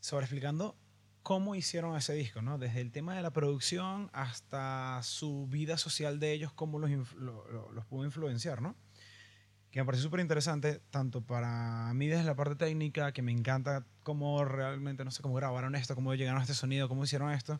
sobre 0.00 0.24
explicando 0.24 0.76
cómo 1.22 1.54
hicieron 1.54 1.96
ese 1.96 2.14
disco, 2.14 2.42
¿no? 2.42 2.58
Desde 2.58 2.80
el 2.80 2.90
tema 2.90 3.14
de 3.14 3.22
la 3.22 3.32
producción 3.32 4.10
hasta 4.12 5.00
su 5.02 5.46
vida 5.46 5.78
social 5.78 6.18
de 6.18 6.32
ellos, 6.32 6.52
cómo 6.52 6.78
los, 6.78 6.90
los 7.14 7.84
pudo 7.86 8.04
influenciar, 8.04 8.60
¿no? 8.60 8.74
Que 9.72 9.80
me 9.80 9.86
parece 9.86 10.02
súper 10.02 10.20
interesante, 10.20 10.82
tanto 10.90 11.22
para 11.22 11.92
mí 11.94 12.06
desde 12.06 12.24
la 12.24 12.36
parte 12.36 12.56
técnica, 12.56 13.12
que 13.12 13.22
me 13.22 13.32
encanta 13.32 13.86
cómo 14.02 14.44
realmente, 14.44 15.02
no 15.02 15.10
sé, 15.10 15.22
cómo 15.22 15.34
grabaron 15.34 15.74
esto, 15.74 15.94
cómo 15.94 16.14
llegaron 16.14 16.40
a 16.40 16.42
este 16.42 16.52
sonido, 16.52 16.90
cómo 16.90 17.04
hicieron 17.04 17.32
esto, 17.32 17.58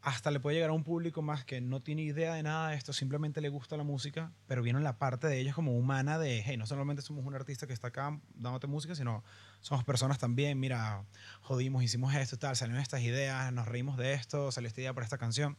hasta 0.00 0.30
le 0.30 0.40
puede 0.40 0.56
llegar 0.56 0.70
a 0.70 0.72
un 0.72 0.82
público 0.82 1.20
más 1.20 1.44
que 1.44 1.60
no 1.60 1.82
tiene 1.82 2.02
idea 2.02 2.32
de 2.32 2.42
nada 2.42 2.70
de 2.70 2.76
esto, 2.76 2.94
simplemente 2.94 3.42
le 3.42 3.50
gusta 3.50 3.76
la 3.76 3.82
música, 3.82 4.32
pero 4.46 4.62
vieron 4.62 4.82
la 4.82 4.96
parte 4.96 5.26
de 5.26 5.38
ellos 5.38 5.54
como 5.54 5.76
humana 5.76 6.18
de, 6.18 6.42
hey, 6.42 6.56
no 6.56 6.66
solamente 6.66 7.02
somos 7.02 7.26
un 7.26 7.34
artista 7.34 7.66
que 7.66 7.74
está 7.74 7.88
acá 7.88 8.18
dándote 8.34 8.66
música, 8.66 8.94
sino 8.94 9.22
somos 9.60 9.84
personas 9.84 10.18
también, 10.18 10.58
mira, 10.58 11.04
jodimos, 11.42 11.82
hicimos 11.82 12.14
esto, 12.14 12.38
tal, 12.38 12.56
salieron 12.56 12.80
estas 12.80 13.02
ideas, 13.02 13.52
nos 13.52 13.68
reímos 13.68 13.98
de 13.98 14.14
esto, 14.14 14.50
salió 14.52 14.68
esta 14.68 14.80
idea 14.80 14.94
para 14.94 15.04
esta 15.04 15.18
canción. 15.18 15.58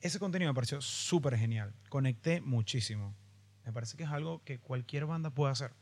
Ese 0.00 0.18
contenido 0.18 0.50
me 0.50 0.56
pareció 0.56 0.80
súper 0.80 1.36
genial, 1.36 1.72
conecté 1.88 2.40
muchísimo. 2.40 3.14
Me 3.68 3.74
parece 3.74 3.98
que 3.98 4.04
es 4.04 4.08
algo 4.08 4.42
que 4.44 4.58
cualquier 4.58 5.04
banda 5.04 5.28
puede 5.28 5.52
hacer. 5.52 5.74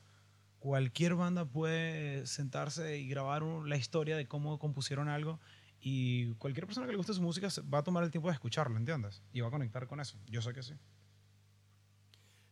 Cualquier 0.59 1.14
banda 1.14 1.45
puede 1.45 2.26
sentarse 2.26 2.99
y 2.99 3.07
grabar 3.07 3.45
la 3.45 3.76
historia 3.76 4.16
de 4.16 4.26
cómo 4.26 4.59
compusieron 4.59 5.09
algo 5.09 5.38
y 5.78 6.35
cualquier 6.35 6.66
persona 6.66 6.87
que 6.87 6.90
le 6.95 6.97
guste 6.97 7.14
su 7.14 7.23
música 7.23 7.47
va 7.73 7.78
a 7.78 7.83
tomar 7.85 8.02
el 8.02 8.11
tiempo 8.11 8.26
de 8.26 8.35
escucharlo, 8.35 8.76
¿entiendes? 8.76 9.23
Y 9.33 9.40
va 9.40 9.47
a 9.47 9.50
conectar 9.52 9.87
con 9.87 10.00
eso. 10.00 10.19
Yo 10.26 10.43
sé 10.43 10.52
que 10.52 10.64
sí. 10.64 10.75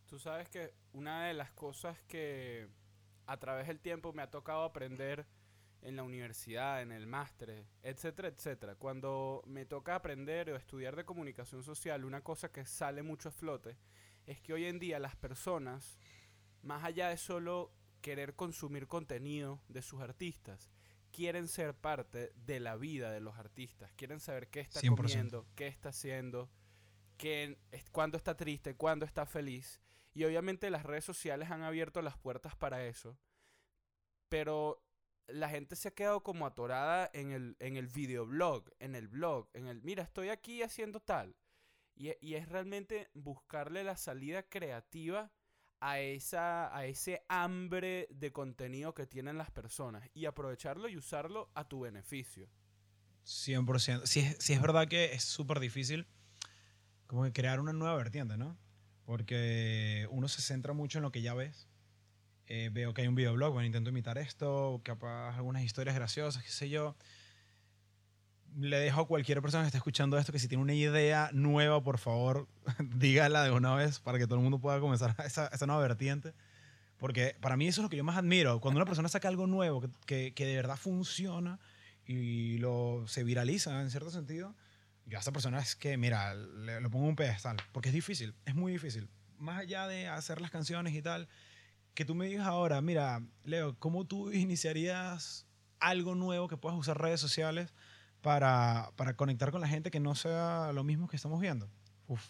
Tú 0.06 0.20
sabes 0.20 0.48
que 0.48 0.72
una 0.92 1.24
de 1.24 1.34
las 1.34 1.50
cosas 1.50 2.00
que 2.06 2.68
a 3.26 3.36
través 3.36 3.66
del 3.66 3.80
tiempo 3.80 4.12
me 4.12 4.22
ha 4.22 4.30
tocado 4.30 4.62
aprender 4.62 5.26
en 5.82 5.96
la 5.96 6.04
universidad, 6.04 6.80
en 6.80 6.92
el 6.92 7.08
máster, 7.08 7.66
etcétera, 7.82 8.28
etcétera. 8.28 8.76
Cuando 8.76 9.42
me 9.46 9.66
toca 9.66 9.96
aprender 9.96 10.50
o 10.50 10.56
estudiar 10.56 10.94
de 10.94 11.04
comunicación 11.04 11.64
social, 11.64 12.04
una 12.04 12.20
cosa 12.20 12.52
que 12.52 12.64
sale 12.64 13.02
mucho 13.02 13.30
a 13.30 13.32
flote 13.32 13.76
es 14.26 14.40
que 14.40 14.52
hoy 14.52 14.64
en 14.66 14.78
día 14.78 14.98
las 14.98 15.16
personas, 15.16 15.98
más 16.62 16.84
allá 16.84 17.08
de 17.08 17.16
solo 17.16 17.72
querer 18.00 18.34
consumir 18.34 18.86
contenido 18.86 19.62
de 19.68 19.82
sus 19.82 20.00
artistas, 20.00 20.70
quieren 21.10 21.48
ser 21.48 21.74
parte 21.74 22.32
de 22.34 22.60
la 22.60 22.76
vida 22.76 23.12
de 23.12 23.20
los 23.20 23.38
artistas, 23.38 23.92
quieren 23.92 24.20
saber 24.20 24.48
qué 24.48 24.60
está 24.60 24.80
comiendo, 24.88 25.46
qué 25.54 25.68
está 25.68 25.90
haciendo, 25.90 26.50
qué, 27.16 27.58
cuándo 27.92 28.16
está 28.16 28.36
triste, 28.36 28.74
cuándo 28.74 29.06
está 29.06 29.24
feliz. 29.24 29.80
Y 30.12 30.24
obviamente 30.24 30.70
las 30.70 30.84
redes 30.84 31.04
sociales 31.04 31.50
han 31.50 31.62
abierto 31.62 32.02
las 32.02 32.18
puertas 32.18 32.56
para 32.56 32.84
eso, 32.84 33.18
pero 34.28 34.84
la 35.26 35.48
gente 35.48 35.76
se 35.76 35.88
ha 35.88 35.94
quedado 35.94 36.22
como 36.22 36.46
atorada 36.46 37.10
en 37.12 37.30
el, 37.30 37.56
en 37.60 37.76
el 37.76 37.88
videoblog, 37.88 38.70
en 38.78 38.94
el 38.94 39.08
blog, 39.08 39.48
en 39.54 39.68
el, 39.68 39.82
mira, 39.82 40.02
estoy 40.02 40.28
aquí 40.28 40.62
haciendo 40.62 41.00
tal. 41.00 41.36
Y, 41.96 42.12
y 42.20 42.34
es 42.34 42.48
realmente 42.48 43.08
buscarle 43.14 43.84
la 43.84 43.96
salida 43.96 44.42
creativa 44.42 45.30
a, 45.80 46.00
esa, 46.00 46.74
a 46.74 46.86
ese 46.86 47.22
hambre 47.28 48.08
de 48.10 48.32
contenido 48.32 48.94
que 48.94 49.06
tienen 49.06 49.38
las 49.38 49.50
personas 49.50 50.08
y 50.14 50.24
aprovecharlo 50.26 50.88
y 50.88 50.96
usarlo 50.96 51.50
a 51.54 51.68
tu 51.68 51.80
beneficio. 51.80 52.48
100%. 53.24 54.06
Si 54.06 54.20
es, 54.20 54.50
es 54.50 54.60
verdad 54.60 54.88
que 54.88 55.12
es 55.12 55.24
súper 55.24 55.60
difícil 55.60 56.06
como 57.06 57.30
crear 57.32 57.60
una 57.60 57.72
nueva 57.72 57.96
vertiente, 57.96 58.36
¿no? 58.36 58.56
Porque 59.04 60.08
uno 60.10 60.28
se 60.28 60.40
centra 60.40 60.72
mucho 60.72 60.98
en 60.98 61.02
lo 61.02 61.12
que 61.12 61.22
ya 61.22 61.34
ves. 61.34 61.68
Eh, 62.46 62.70
veo 62.72 62.92
que 62.92 63.02
hay 63.02 63.08
un 63.08 63.14
videoblog, 63.14 63.52
bueno, 63.52 63.66
intento 63.66 63.90
imitar 63.90 64.18
esto, 64.18 64.80
capaz 64.84 65.36
algunas 65.36 65.62
historias 65.62 65.94
graciosas, 65.94 66.42
qué 66.42 66.50
sé 66.50 66.68
yo 66.68 66.96
le 68.58 68.78
dejo 68.78 69.02
a 69.02 69.06
cualquier 69.06 69.42
persona 69.42 69.64
que 69.64 69.68
esté 69.68 69.78
escuchando 69.78 70.18
esto 70.18 70.32
que 70.32 70.38
si 70.38 70.48
tiene 70.48 70.62
una 70.62 70.74
idea 70.74 71.30
nueva, 71.32 71.82
por 71.82 71.98
favor, 71.98 72.48
dígala 72.96 73.42
de 73.42 73.50
una 73.50 73.74
vez 73.74 74.00
para 74.00 74.18
que 74.18 74.26
todo 74.26 74.36
el 74.36 74.42
mundo 74.42 74.58
pueda 74.58 74.80
comenzar 74.80 75.14
esa, 75.24 75.48
esa 75.48 75.66
nueva 75.66 75.82
vertiente. 75.82 76.34
Porque 76.98 77.36
para 77.40 77.56
mí 77.56 77.66
eso 77.66 77.80
es 77.80 77.82
lo 77.82 77.90
que 77.90 77.96
yo 77.96 78.04
más 78.04 78.16
admiro. 78.16 78.60
Cuando 78.60 78.78
una 78.78 78.86
persona 78.86 79.08
saca 79.08 79.28
algo 79.28 79.46
nuevo 79.46 79.82
que, 80.06 80.32
que, 80.32 80.46
de 80.46 80.56
verdad 80.56 80.76
funciona 80.76 81.58
y 82.06 82.58
lo, 82.58 83.04
se 83.06 83.24
viraliza 83.24 83.80
en 83.82 83.90
cierto 83.90 84.10
sentido, 84.10 84.54
yo 85.06 85.18
a 85.18 85.20
esta 85.20 85.32
persona 85.32 85.58
es 85.58 85.74
que, 85.74 85.96
mira, 85.96 86.34
le, 86.34 86.80
lo 86.80 86.90
pongo 86.90 87.06
un 87.06 87.16
pedestal. 87.16 87.56
Porque 87.72 87.88
es 87.88 87.94
difícil, 87.94 88.34
es 88.46 88.54
muy 88.54 88.72
difícil. 88.72 89.08
Más 89.38 89.58
allá 89.58 89.88
de 89.88 90.08
hacer 90.08 90.40
las 90.40 90.50
canciones 90.50 90.94
y 90.94 91.02
tal, 91.02 91.28
que 91.94 92.04
tú 92.04 92.14
me 92.14 92.26
digas 92.26 92.46
ahora, 92.46 92.80
mira, 92.80 93.22
Leo, 93.44 93.76
¿cómo 93.78 94.06
tú 94.06 94.32
iniciarías 94.32 95.46
algo 95.80 96.14
nuevo 96.14 96.48
que 96.48 96.56
puedas 96.56 96.78
usar 96.78 97.00
redes 97.00 97.20
sociales? 97.20 97.74
Para, 98.24 98.90
para, 98.96 99.14
conectar 99.16 99.52
con 99.52 99.60
la 99.60 99.68
gente 99.68 99.90
que 99.90 100.00
no 100.00 100.14
sea 100.14 100.72
lo 100.72 100.82
mismo 100.82 101.08
que 101.08 101.16
estamos 101.16 101.38
viendo. 101.40 101.70
Uf. 102.06 102.26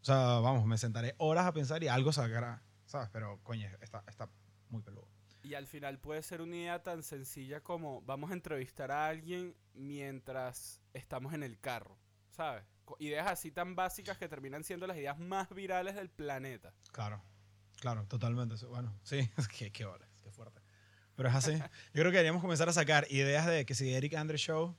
O 0.00 0.04
sea, 0.04 0.38
vamos, 0.40 0.64
me 0.64 0.78
sentaré 0.78 1.14
horas 1.18 1.44
a 1.44 1.52
pensar 1.52 1.82
y 1.84 1.88
algo 1.88 2.14
sacará, 2.14 2.62
¿sabes? 2.86 3.10
Pero, 3.12 3.38
coño, 3.42 3.68
está, 3.82 4.02
está 4.08 4.30
muy 4.70 4.80
peludo. 4.80 5.06
Y 5.42 5.52
al 5.52 5.66
final 5.66 5.98
puede 5.98 6.22
ser 6.22 6.40
una 6.40 6.56
idea 6.56 6.82
tan 6.82 7.02
sencilla 7.02 7.62
como 7.62 8.00
vamos 8.02 8.30
a 8.30 8.32
entrevistar 8.32 8.90
a 8.90 9.06
alguien 9.06 9.54
mientras 9.74 10.80
estamos 10.94 11.34
en 11.34 11.42
el 11.42 11.60
carro, 11.60 11.98
¿sabes? 12.30 12.64
Ideas 12.98 13.26
así 13.26 13.50
tan 13.50 13.76
básicas 13.76 14.16
que 14.16 14.28
terminan 14.28 14.64
siendo 14.64 14.86
las 14.86 14.96
ideas 14.96 15.18
más 15.18 15.50
virales 15.50 15.94
del 15.94 16.08
planeta. 16.08 16.72
Claro, 16.90 17.22
claro, 17.80 18.06
totalmente. 18.06 18.54
Bueno, 18.64 18.98
sí, 19.02 19.30
qué, 19.58 19.70
qué, 19.72 19.86
qué 20.22 20.30
fuerte. 20.30 20.62
Pero 21.16 21.28
es 21.28 21.34
así. 21.34 21.52
Yo 21.52 21.66
creo 21.92 22.10
que 22.12 22.16
deberíamos 22.16 22.40
comenzar 22.40 22.70
a 22.70 22.72
sacar 22.72 23.06
ideas 23.10 23.44
de 23.44 23.66
que 23.66 23.74
si 23.74 23.92
Eric 23.92 24.14
Andre 24.14 24.38
Show 24.38 24.74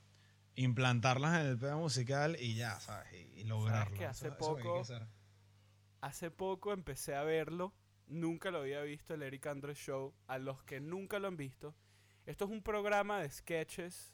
implantarlas 0.64 1.40
en 1.40 1.48
el 1.48 1.58
pedo 1.58 1.78
musical 1.78 2.36
y 2.40 2.56
ya, 2.56 2.80
¿sabes? 2.82 3.14
Y, 3.36 3.46
lograrlo. 3.46 3.98
que 3.98 4.06
hace 4.06 4.30
poco, 4.32 4.82
hace 6.02 6.32
poco 6.32 6.74
empecé 6.74 7.16
a 7.16 7.24
verlo. 7.24 7.74
Nunca 8.08 8.52
lo 8.52 8.60
había 8.60 8.82
visto 8.82 9.14
el 9.14 9.24
Eric 9.24 9.48
Andre 9.48 9.74
Show. 9.74 10.14
A 10.28 10.38
los 10.38 10.62
que 10.64 10.82
nunca 10.82 11.18
lo 11.20 11.30
han 11.30 11.38
visto, 11.38 11.76
esto 12.26 12.46
es 12.46 12.52
un 12.52 12.62
programa 12.62 13.22
de 13.22 13.30
sketches 13.30 14.14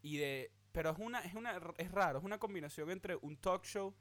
y 0.00 0.16
de, 0.16 0.52
pero 0.72 0.90
es 0.90 0.98
una, 0.98 1.20
es 1.20 1.34
una, 1.34 1.60
es 1.76 1.92
raro, 1.92 2.18
es 2.18 2.24
una 2.24 2.38
combinación 2.38 2.90
entre 2.90 3.16
un 3.16 3.36
talk 3.36 3.64
show, 3.64 3.94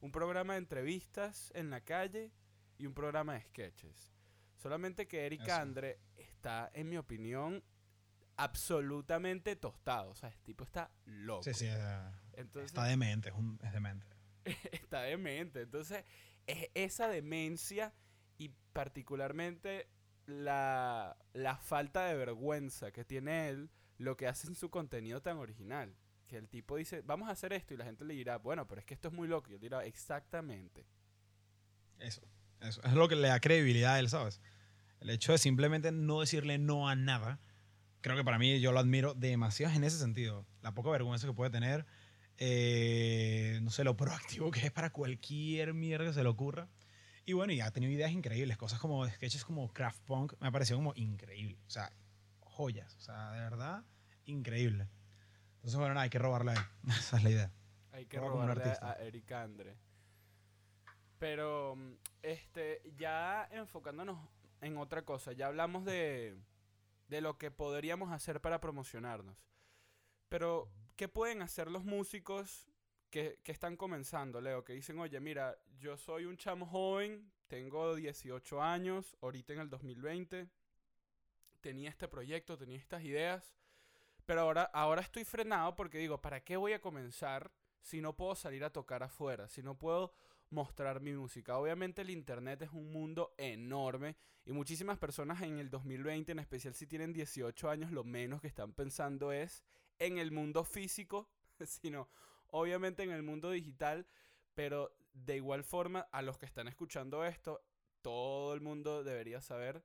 un 0.00 0.12
programa 0.12 0.54
de 0.54 0.58
entrevistas 0.58 1.50
en 1.54 1.70
la 1.70 1.80
calle 1.80 2.32
y 2.76 2.86
un 2.86 2.92
programa 2.92 3.34
de 3.34 3.42
sketches. 3.42 4.14
Solamente 4.56 5.08
que 5.08 5.24
Eric 5.24 5.48
Andre 5.48 6.00
está, 6.16 6.70
en 6.74 6.90
mi 6.90 6.98
opinión, 6.98 7.64
absolutamente 8.40 9.54
tostado. 9.54 10.10
O 10.10 10.14
sea, 10.14 10.30
este 10.30 10.42
tipo 10.44 10.64
está 10.64 10.90
loco. 11.04 11.42
Sí, 11.42 11.52
sí, 11.52 11.66
está 12.64 12.84
demente, 12.84 13.28
es, 13.28 13.34
un, 13.34 13.58
es 13.62 13.72
demente. 13.72 14.06
está 14.72 15.02
demente. 15.02 15.62
Entonces, 15.62 16.04
es 16.46 16.68
esa 16.74 17.08
demencia 17.08 17.92
y 18.38 18.48
particularmente 18.72 19.90
la, 20.24 21.18
la 21.34 21.56
falta 21.58 22.06
de 22.06 22.14
vergüenza 22.14 22.92
que 22.92 23.04
tiene 23.04 23.50
él 23.50 23.70
lo 23.98 24.16
que 24.16 24.26
hace 24.26 24.46
en 24.46 24.54
su 24.54 24.70
contenido 24.70 25.20
tan 25.20 25.36
original. 25.36 25.94
Que 26.26 26.38
el 26.38 26.48
tipo 26.48 26.76
dice, 26.76 27.02
vamos 27.02 27.28
a 27.28 27.32
hacer 27.32 27.52
esto 27.52 27.74
y 27.74 27.76
la 27.76 27.84
gente 27.84 28.06
le 28.06 28.14
dirá, 28.14 28.38
bueno, 28.38 28.66
pero 28.66 28.80
es 28.80 28.86
que 28.86 28.94
esto 28.94 29.08
es 29.08 29.14
muy 29.14 29.28
loco. 29.28 29.50
Y 29.50 29.54
él 29.54 29.60
dirá, 29.60 29.84
exactamente. 29.84 30.86
Eso, 31.98 32.22
eso. 32.60 32.80
Es 32.84 32.92
lo 32.94 33.06
que 33.06 33.16
le 33.16 33.28
da 33.28 33.38
credibilidad 33.38 33.96
a 33.96 33.98
él, 33.98 34.08
¿sabes? 34.08 34.40
El 35.00 35.10
hecho 35.10 35.32
de 35.32 35.38
simplemente 35.38 35.92
no 35.92 36.20
decirle 36.20 36.56
no 36.56 36.88
a 36.88 36.94
nada 36.94 37.38
creo 38.00 38.16
que 38.16 38.24
para 38.24 38.38
mí 38.38 38.60
yo 38.60 38.72
lo 38.72 38.78
admiro 38.78 39.14
demasiado 39.14 39.74
en 39.74 39.84
ese 39.84 39.98
sentido. 39.98 40.46
La 40.62 40.72
poca 40.74 40.90
vergüenza 40.90 41.26
que 41.26 41.32
puede 41.32 41.50
tener, 41.50 41.86
eh, 42.38 43.58
no 43.62 43.70
sé, 43.70 43.84
lo 43.84 43.96
proactivo 43.96 44.50
que 44.50 44.66
es 44.66 44.72
para 44.72 44.90
cualquier 44.90 45.74
mierda 45.74 46.06
que 46.06 46.12
se 46.12 46.22
le 46.22 46.28
ocurra. 46.28 46.68
Y 47.26 47.32
bueno, 47.32 47.52
y 47.52 47.60
ha 47.60 47.70
tenido 47.70 47.92
ideas 47.92 48.10
increíbles, 48.12 48.56
cosas 48.56 48.80
como 48.80 49.06
sketches 49.08 49.44
como 49.44 49.72
Craft 49.72 50.00
Punk, 50.04 50.32
me 50.40 50.48
ha 50.48 50.50
parecido 50.50 50.78
como 50.78 50.92
increíble. 50.96 51.58
O 51.66 51.70
sea, 51.70 51.92
joyas, 52.40 52.94
o 52.96 53.00
sea, 53.00 53.30
de 53.32 53.40
verdad, 53.40 53.84
increíble. 54.24 54.88
Entonces, 55.56 55.78
bueno, 55.78 55.94
nada, 55.94 56.04
hay 56.04 56.10
que 56.10 56.18
robarle 56.18 56.52
a 56.52 56.54
él. 56.54 56.60
Esa 56.88 57.18
es 57.18 57.22
la 57.22 57.30
idea. 57.30 57.52
Hay 57.92 58.06
que 58.06 58.18
robarle 58.18 58.64
a 58.80 58.96
Eric 59.00 59.30
Andre. 59.32 59.76
Pero, 61.18 61.76
este, 62.22 62.80
ya 62.96 63.46
enfocándonos 63.52 64.18
en 64.62 64.78
otra 64.78 65.02
cosa, 65.02 65.32
ya 65.32 65.48
hablamos 65.48 65.84
de 65.84 66.38
de 67.10 67.20
lo 67.20 67.36
que 67.36 67.50
podríamos 67.50 68.12
hacer 68.12 68.40
para 68.40 68.60
promocionarnos. 68.60 69.36
Pero, 70.28 70.70
¿qué 70.96 71.08
pueden 71.08 71.42
hacer 71.42 71.68
los 71.70 71.84
músicos 71.84 72.70
que, 73.10 73.40
que, 73.42 73.50
están 73.50 73.76
comenzando, 73.76 74.40
Leo? 74.40 74.64
Que 74.64 74.74
dicen, 74.74 74.98
oye, 75.00 75.18
mira, 75.18 75.58
yo 75.78 75.96
soy 75.96 76.24
un 76.24 76.36
chamo 76.36 76.66
joven, 76.66 77.32
tengo 77.48 77.96
18 77.96 78.62
años, 78.62 79.16
ahorita 79.20 79.52
en 79.52 79.58
el 79.58 79.68
2020, 79.68 80.48
tenía 81.60 81.90
este 81.90 82.06
proyecto, 82.06 82.56
tenía 82.56 82.78
estas 82.78 83.02
ideas, 83.02 83.56
pero 84.24 84.42
ahora, 84.42 84.62
ahora 84.72 85.02
estoy 85.02 85.24
frenado 85.24 85.74
porque 85.74 85.98
digo, 85.98 86.22
¿para 86.22 86.44
qué 86.44 86.56
voy 86.56 86.74
a 86.74 86.80
comenzar 86.80 87.50
si 87.80 88.00
no 88.00 88.16
puedo 88.16 88.36
salir 88.36 88.62
a 88.62 88.70
tocar 88.70 89.02
afuera? 89.02 89.48
Si 89.48 89.64
no 89.64 89.76
puedo 89.76 90.14
mostrar 90.50 91.00
mi 91.00 91.12
música. 91.12 91.56
Obviamente 91.56 92.02
el 92.02 92.10
Internet 92.10 92.62
es 92.62 92.70
un 92.70 92.92
mundo 92.92 93.34
enorme 93.38 94.16
y 94.44 94.52
muchísimas 94.52 94.98
personas 94.98 95.42
en 95.42 95.58
el 95.58 95.70
2020, 95.70 96.32
en 96.32 96.38
especial 96.40 96.74
si 96.74 96.86
tienen 96.86 97.12
18 97.12 97.70
años, 97.70 97.92
lo 97.92 98.04
menos 98.04 98.40
que 98.40 98.48
están 98.48 98.72
pensando 98.72 99.32
es 99.32 99.64
en 99.98 100.18
el 100.18 100.32
mundo 100.32 100.64
físico, 100.64 101.28
sino 101.64 102.08
obviamente 102.48 103.02
en 103.02 103.10
el 103.10 103.22
mundo 103.22 103.50
digital, 103.50 104.06
pero 104.54 104.94
de 105.12 105.36
igual 105.36 105.64
forma 105.64 106.00
a 106.12 106.22
los 106.22 106.38
que 106.38 106.46
están 106.46 106.68
escuchando 106.68 107.24
esto, 107.24 107.62
todo 108.02 108.54
el 108.54 108.60
mundo 108.60 109.04
debería 109.04 109.40
saber 109.40 109.84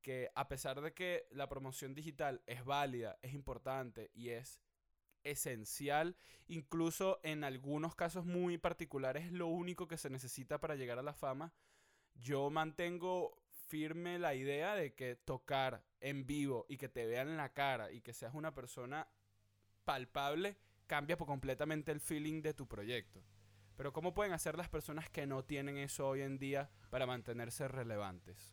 que 0.00 0.30
a 0.34 0.48
pesar 0.48 0.80
de 0.80 0.94
que 0.94 1.26
la 1.30 1.48
promoción 1.48 1.94
digital 1.94 2.42
es 2.46 2.64
válida, 2.64 3.18
es 3.22 3.34
importante 3.34 4.10
y 4.14 4.30
es 4.30 4.60
esencial, 5.24 6.16
incluso 6.46 7.20
en 7.22 7.44
algunos 7.44 7.94
casos 7.94 8.24
muy 8.24 8.58
particulares 8.58 9.26
es 9.26 9.32
lo 9.32 9.46
único 9.46 9.88
que 9.88 9.98
se 9.98 10.10
necesita 10.10 10.60
para 10.60 10.76
llegar 10.76 10.98
a 10.98 11.02
la 11.02 11.14
fama. 11.14 11.52
Yo 12.14 12.50
mantengo 12.50 13.40
firme 13.68 14.18
la 14.18 14.34
idea 14.34 14.74
de 14.74 14.94
que 14.94 15.16
tocar 15.16 15.84
en 16.00 16.26
vivo 16.26 16.66
y 16.68 16.76
que 16.76 16.88
te 16.88 17.06
vean 17.06 17.36
la 17.36 17.52
cara 17.52 17.92
y 17.92 18.00
que 18.00 18.12
seas 18.12 18.34
una 18.34 18.54
persona 18.54 19.08
palpable 19.84 20.56
cambia 20.86 21.16
por 21.16 21.28
completamente 21.28 21.92
el 21.92 22.00
feeling 22.00 22.42
de 22.42 22.52
tu 22.52 22.66
proyecto. 22.66 23.22
Pero 23.76 23.92
¿cómo 23.92 24.12
pueden 24.12 24.32
hacer 24.32 24.58
las 24.58 24.68
personas 24.68 25.08
que 25.08 25.26
no 25.26 25.44
tienen 25.44 25.78
eso 25.78 26.08
hoy 26.08 26.22
en 26.22 26.38
día 26.38 26.68
para 26.90 27.06
mantenerse 27.06 27.68
relevantes? 27.68 28.52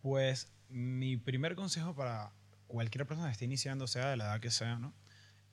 Pues 0.00 0.52
mi 0.68 1.16
primer 1.16 1.56
consejo 1.56 1.94
para 1.94 2.34
cualquier 2.66 3.06
persona 3.06 3.28
que 3.28 3.32
esté 3.32 3.46
iniciando, 3.46 3.86
sea 3.86 4.10
de 4.10 4.16
la 4.16 4.24
edad 4.24 4.40
que 4.40 4.50
sea, 4.50 4.78
¿no? 4.78 4.94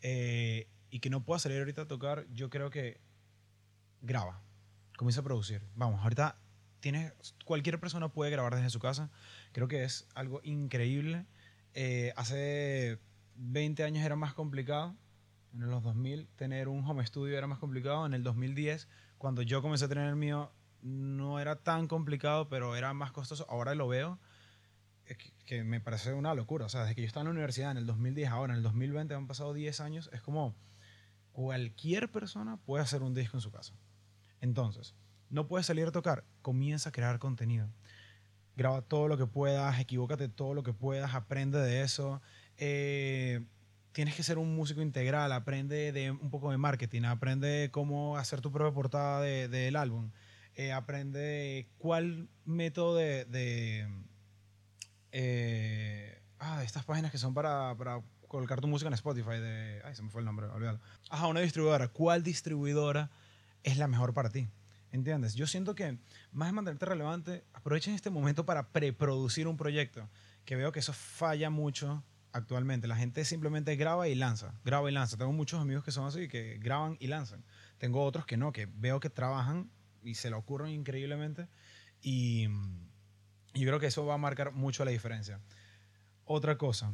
Eh, 0.01 0.67
y 0.89 1.00
que 1.00 1.10
no 1.10 1.24
pueda 1.24 1.39
salir 1.39 1.60
ahorita 1.60 1.84
a 1.84 1.88
tocar, 1.88 2.25
yo 2.34 2.50
creo 2.50 2.70
que 2.70 3.00
graba, 4.01 4.41
comienza 4.98 5.22
a 5.22 5.24
producir. 5.24 5.62
Vamos, 5.75 6.01
ahorita 6.01 6.38
tienes, 6.81 7.13
cualquier 7.46 7.79
persona 7.79 8.10
puede 8.10 8.31
grabar 8.31 8.55
desde 8.55 8.70
su 8.70 8.79
casa. 8.79 9.10
Creo 9.53 9.67
que 9.67 9.84
es 9.84 10.08
algo 10.13 10.41
increíble. 10.43 11.25
Eh, 11.74 12.13
hace 12.17 13.00
20 13.36 13.84
años 13.84 14.03
era 14.05 14.15
más 14.15 14.34
complicado. 14.34 14.96
En 15.53 15.70
los 15.70 15.84
2000 15.84 16.27
tener 16.36 16.67
un 16.67 16.86
home 16.86 17.05
studio 17.05 17.38
era 17.38 17.48
más 17.48 17.60
complicado. 17.60 18.05
En 18.05 18.13
el 18.13 18.24
2010, 18.24 18.89
cuando 19.17 19.41
yo 19.41 19.62
comencé 19.62 19.86
a 19.86 19.89
tener 19.89 20.08
el 20.08 20.15
mío, 20.15 20.51
no 20.81 21.39
era 21.39 21.58
tan 21.58 21.88
complicado, 21.88 22.50
pero 22.50 22.75
era 22.75 22.93
más 22.93 23.12
costoso. 23.12 23.46
Ahora 23.50 23.75
lo 23.75 23.88
veo 23.88 24.20
que, 25.45 25.63
me 25.63 25.79
parece 25.79 26.13
una 26.13 26.33
locura. 26.33 26.65
O 26.65 26.69
sea, 26.69 26.81
desde 26.81 26.95
que 26.95 27.01
yo 27.01 27.07
estaba 27.07 27.21
en 27.21 27.27
la 27.27 27.31
universidad 27.31 27.71
en 27.71 27.77
el 27.77 27.85
2010, 27.85 28.29
ahora 28.29 28.53
en 28.53 28.57
el 28.57 28.63
2020 28.63 29.13
han 29.13 29.27
pasado 29.27 29.53
10 29.53 29.79
años, 29.81 30.09
es 30.13 30.21
como 30.21 30.55
cualquier 31.31 32.11
persona 32.11 32.57
puede 32.57 32.83
hacer 32.83 33.03
un 33.03 33.13
disco 33.13 33.37
en 33.37 33.41
su 33.41 33.51
casa. 33.51 33.73
Entonces, 34.39 34.95
no 35.29 35.47
puedes 35.47 35.65
salir 35.65 35.87
a 35.87 35.91
tocar, 35.91 36.25
comienza 36.41 36.89
a 36.89 36.91
crear 36.91 37.19
contenido. 37.19 37.69
Graba 38.55 38.81
todo 38.81 39.07
lo 39.07 39.17
que 39.17 39.27
puedas, 39.27 39.79
equivócate 39.79 40.27
todo 40.27 40.53
lo 40.53 40.63
que 40.63 40.73
puedas, 40.73 41.15
aprende 41.15 41.59
de 41.59 41.81
eso. 41.83 42.21
Eh, 42.57 43.45
tienes 43.91 44.15
que 44.15 44.23
ser 44.23 44.37
un 44.37 44.55
músico 44.55 44.81
integral, 44.81 45.31
aprende 45.31 45.91
de 45.91 46.11
un 46.11 46.29
poco 46.29 46.51
de 46.51 46.57
marketing, 46.57 47.03
aprende 47.03 47.69
cómo 47.71 48.17
hacer 48.17 48.41
tu 48.41 48.51
propia 48.51 48.73
portada 48.73 49.21
del 49.21 49.75
álbum, 49.75 50.11
eh, 50.55 50.71
aprende 50.71 51.69
cuál 51.77 52.29
método 52.45 52.95
de, 52.95 53.87
eh, 55.11 56.21
ah, 56.39 56.63
estas 56.63 56.85
páginas 56.85 57.11
que 57.11 57.17
son 57.17 57.33
para, 57.33 57.75
para, 57.77 58.01
colocar 58.27 58.61
tu 58.61 58.67
música 58.67 58.87
en 58.87 58.93
Spotify. 58.93 59.39
De, 59.39 59.81
ay, 59.83 59.95
se 59.95 60.03
me 60.03 60.09
fue 60.09 60.21
el 60.21 60.25
nombre, 60.25 60.47
olvídalo. 60.47 60.79
Ajá, 61.09 61.27
una 61.27 61.41
distribuidora. 61.41 61.89
¿Cuál 61.89 62.23
distribuidora 62.23 63.11
es 63.63 63.77
la 63.77 63.87
mejor 63.87 64.13
para 64.13 64.29
ti? 64.29 64.47
¿Entiendes? 64.91 65.35
Yo 65.35 65.47
siento 65.47 65.75
que 65.75 65.97
más 66.31 66.49
de 66.49 66.53
mantenerte 66.53 66.85
relevante, 66.85 67.45
aprovechen 67.53 67.93
este 67.93 68.09
momento 68.09 68.45
para 68.45 68.69
preproducir 68.69 69.47
un 69.47 69.57
proyecto, 69.57 70.09
que 70.43 70.55
veo 70.55 70.71
que 70.71 70.79
eso 70.79 70.93
falla 70.93 71.49
mucho 71.49 72.03
actualmente. 72.33 72.87
La 72.87 72.95
gente 72.95 73.23
simplemente 73.25 73.75
graba 73.75 74.07
y 74.07 74.15
lanza, 74.15 74.53
graba 74.63 74.89
y 74.89 74.93
lanza. 74.93 75.17
Tengo 75.17 75.31
muchos 75.31 75.61
amigos 75.61 75.83
que 75.83 75.91
son 75.91 76.07
así, 76.07 76.27
que 76.27 76.57
graban 76.59 76.97
y 76.99 77.07
lanzan. 77.07 77.43
Tengo 77.77 78.03
otros 78.03 78.25
que 78.25 78.37
no, 78.37 78.51
que 78.51 78.65
veo 78.65 78.99
que 78.99 79.09
trabajan 79.09 79.71
y 80.03 80.15
se 80.15 80.29
lo 80.29 80.37
ocurren 80.37 80.71
increíblemente. 80.71 81.47
Y 82.01 82.47
y 83.53 83.65
creo 83.65 83.79
que 83.79 83.88
eso 83.88 84.05
va 84.05 84.15
a 84.15 84.17
marcar 84.17 84.51
mucho 84.53 84.86
la 84.86 84.91
diferencia. 84.91 85.39
Otra 86.25 86.58
cosa, 86.58 86.93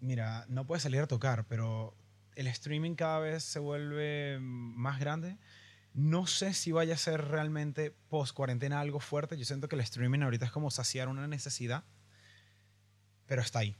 mira, 0.00 0.46
no 0.48 0.66
puedes 0.66 0.82
salir 0.82 1.00
a 1.00 1.06
tocar, 1.06 1.46
pero 1.46 1.96
el 2.34 2.46
streaming 2.46 2.94
cada 2.94 3.18
vez 3.18 3.42
se 3.42 3.58
vuelve 3.58 4.38
más 4.40 4.98
grande. 4.98 5.38
No 5.92 6.26
sé 6.26 6.54
si 6.54 6.72
vaya 6.72 6.94
a 6.94 6.98
ser 6.98 7.28
realmente 7.28 7.94
post 8.08 8.34
cuarentena 8.34 8.80
algo 8.80 9.00
fuerte. 9.00 9.38
Yo 9.38 9.44
siento 9.44 9.68
que 9.68 9.76
el 9.76 9.80
streaming 9.82 10.20
ahorita 10.20 10.46
es 10.46 10.50
como 10.50 10.70
saciar 10.70 11.08
una 11.08 11.28
necesidad, 11.28 11.84
pero 13.26 13.42
está 13.42 13.60
ahí. 13.60 13.76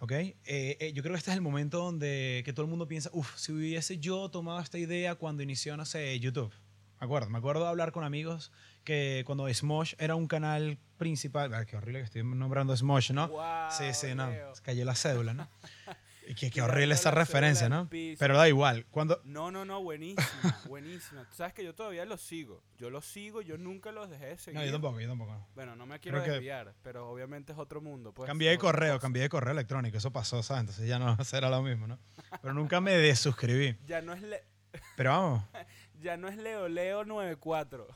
¿Ok? 0.00 0.10
Eh, 0.10 0.34
eh, 0.44 0.92
yo 0.92 1.02
creo 1.04 1.14
que 1.14 1.18
este 1.18 1.30
es 1.30 1.36
el 1.36 1.42
momento 1.42 1.78
donde 1.78 2.42
que 2.44 2.52
todo 2.52 2.64
el 2.64 2.70
mundo 2.70 2.88
piensa, 2.88 3.08
uff, 3.12 3.36
si 3.36 3.52
hubiese 3.52 3.98
yo 3.98 4.28
tomado 4.30 4.58
esta 4.58 4.78
idea 4.78 5.14
cuando 5.14 5.44
inició, 5.44 5.76
no 5.76 5.84
sé, 5.84 6.18
YouTube. 6.18 6.52
Me 7.00 7.04
acuerdo, 7.04 7.30
me 7.30 7.38
acuerdo 7.38 7.62
de 7.62 7.68
hablar 7.68 7.92
con 7.92 8.02
amigos 8.02 8.50
que 8.82 9.22
cuando 9.26 9.52
Smosh 9.52 9.94
era 9.98 10.14
un 10.14 10.26
canal 10.26 10.78
principal, 10.98 11.66
qué 11.66 11.76
horrible 11.76 12.00
que 12.00 12.04
estoy 12.04 12.24
nombrando 12.24 12.76
Smosh, 12.76 13.12
¿no? 13.12 13.30
sí, 13.70 13.92
sí, 13.94 14.14
no, 14.14 14.30
se 14.54 14.62
cayó 14.62 14.84
la 14.84 14.94
cédula, 14.94 15.34
¿no? 15.34 15.48
Y 16.26 16.34
qué, 16.34 16.50
qué 16.50 16.62
horrible 16.62 16.94
esa 16.94 17.10
referencia, 17.10 17.68
¿no? 17.68 17.88
Pero 17.90 18.36
da 18.36 18.48
igual. 18.48 18.86
Cuando... 18.90 19.20
No, 19.24 19.50
no, 19.50 19.64
no, 19.64 19.82
buenísima, 19.82 20.60
buenísima. 20.68 21.24
Tú 21.24 21.34
sabes 21.34 21.52
que 21.52 21.64
yo 21.64 21.74
todavía 21.74 22.04
los 22.04 22.20
sigo. 22.20 22.62
Yo 22.78 22.90
los 22.90 23.04
sigo, 23.04 23.42
yo 23.42 23.58
nunca 23.58 23.92
los 23.92 24.08
dejé 24.08 24.26
de 24.26 24.38
seguir. 24.38 24.60
No, 24.60 24.64
yo 24.64 24.72
tampoco, 24.72 25.00
yo 25.00 25.08
tampoco. 25.08 25.46
Bueno, 25.54 25.74
no 25.74 25.86
me 25.86 25.98
quiero 25.98 26.20
desviar, 26.22 26.74
pero 26.82 27.08
obviamente 27.08 27.52
es 27.52 27.58
otro 27.58 27.80
mundo. 27.80 28.12
Pues, 28.12 28.28
cambié 28.28 28.50
de 28.50 28.58
correo, 28.58 29.00
cambié 29.00 29.22
de 29.22 29.28
correo 29.28 29.52
electrónico. 29.52 29.96
Eso 29.96 30.12
pasó, 30.12 30.42
¿sabes? 30.42 30.60
Entonces 30.60 30.88
ya 30.88 30.98
no 30.98 31.16
será 31.24 31.50
lo 31.50 31.62
mismo, 31.62 31.86
¿no? 31.86 31.98
Pero 32.40 32.54
nunca 32.54 32.80
me 32.80 32.92
desuscribí. 32.92 33.76
ya 33.86 34.00
no 34.00 34.12
es... 34.12 34.22
Pero 34.96 35.10
vamos. 35.10 35.44
ya 36.00 36.16
no 36.16 36.28
es 36.28 36.36
Leo 36.36 36.68
Leo 36.68 37.04
94. 37.04 37.88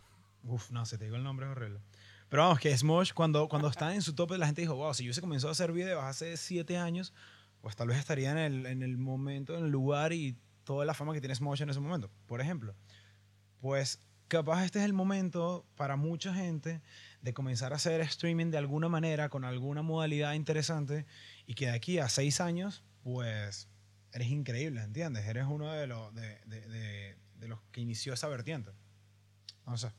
Uf, 0.43 0.71
no, 0.71 0.87
se 0.87 0.99
te 0.99 1.05
digo 1.05 1.17
el 1.17 1.25
nombre, 1.25 1.47
es 1.47 1.53
horrible. 1.53 1.81
Pero 2.29 2.43
vamos, 2.43 2.59
que 2.59 2.77
Smosh, 2.77 3.13
cuando, 3.13 3.49
cuando 3.49 3.69
está 3.69 3.95
en 3.95 4.03
su 4.03 4.15
tope, 4.15 4.37
la 4.37 4.47
gente 4.47 4.61
dijo, 4.61 4.75
wow, 4.75 4.95
si 4.95 5.05
yo 5.05 5.13
se 5.13 5.21
comenzó 5.21 5.49
a 5.49 5.53
hacer 5.53 5.73
videos 5.73 6.03
hace 6.03 6.37
siete 6.37 6.77
años, 6.77 7.13
pues 7.61 7.77
tal 7.77 7.89
vez 7.89 7.99
estaría 7.99 8.31
en 8.33 8.39
el, 8.39 8.67
en 8.67 8.83
el 8.83 8.99
momento, 8.99 9.57
en 9.57 9.65
el 9.65 9.71
lugar 9.71 10.13
y 10.13 10.37
toda 10.65 10.85
la 10.85 10.95
fama 10.95 11.13
que 11.13 11.21
tiene 11.21 11.35
Smosh 11.35 11.63
en 11.63 11.71
ese 11.71 11.81
momento. 11.81 12.11
Por 12.27 12.41
ejemplo, 12.41 12.75
pues 13.61 14.01
capaz 14.29 14.65
este 14.65 14.81
es 14.81 14.85
el 14.85 14.93
momento 14.93 15.65
para 15.77 15.97
mucha 15.97 16.35
gente 16.35 16.83
de 17.23 17.33
comenzar 17.35 17.73
a 17.73 17.77
hacer 17.77 18.01
streaming 18.01 18.51
de 18.51 18.59
alguna 18.59 18.89
manera, 18.89 19.29
con 19.29 19.45
alguna 19.45 19.83
modalidad 19.83 20.35
interesante, 20.35 21.07
y 21.47 21.55
que 21.55 21.67
de 21.67 21.73
aquí 21.73 21.99
a 21.99 22.09
seis 22.09 22.41
años, 22.41 22.83
pues 23.03 23.69
eres 24.13 24.29
increíble, 24.29 24.83
¿entiendes? 24.83 25.27
Eres 25.27 25.47
uno 25.49 25.71
de 25.73 25.87
los, 25.87 26.15
de, 26.15 26.41
de, 26.47 27.17
de 27.37 27.49
los 27.49 27.61
que 27.71 27.81
inició 27.81 28.15
esa 28.15 28.29
vertiente. 28.29 28.73
No 29.65 29.77
sé. 29.77 29.93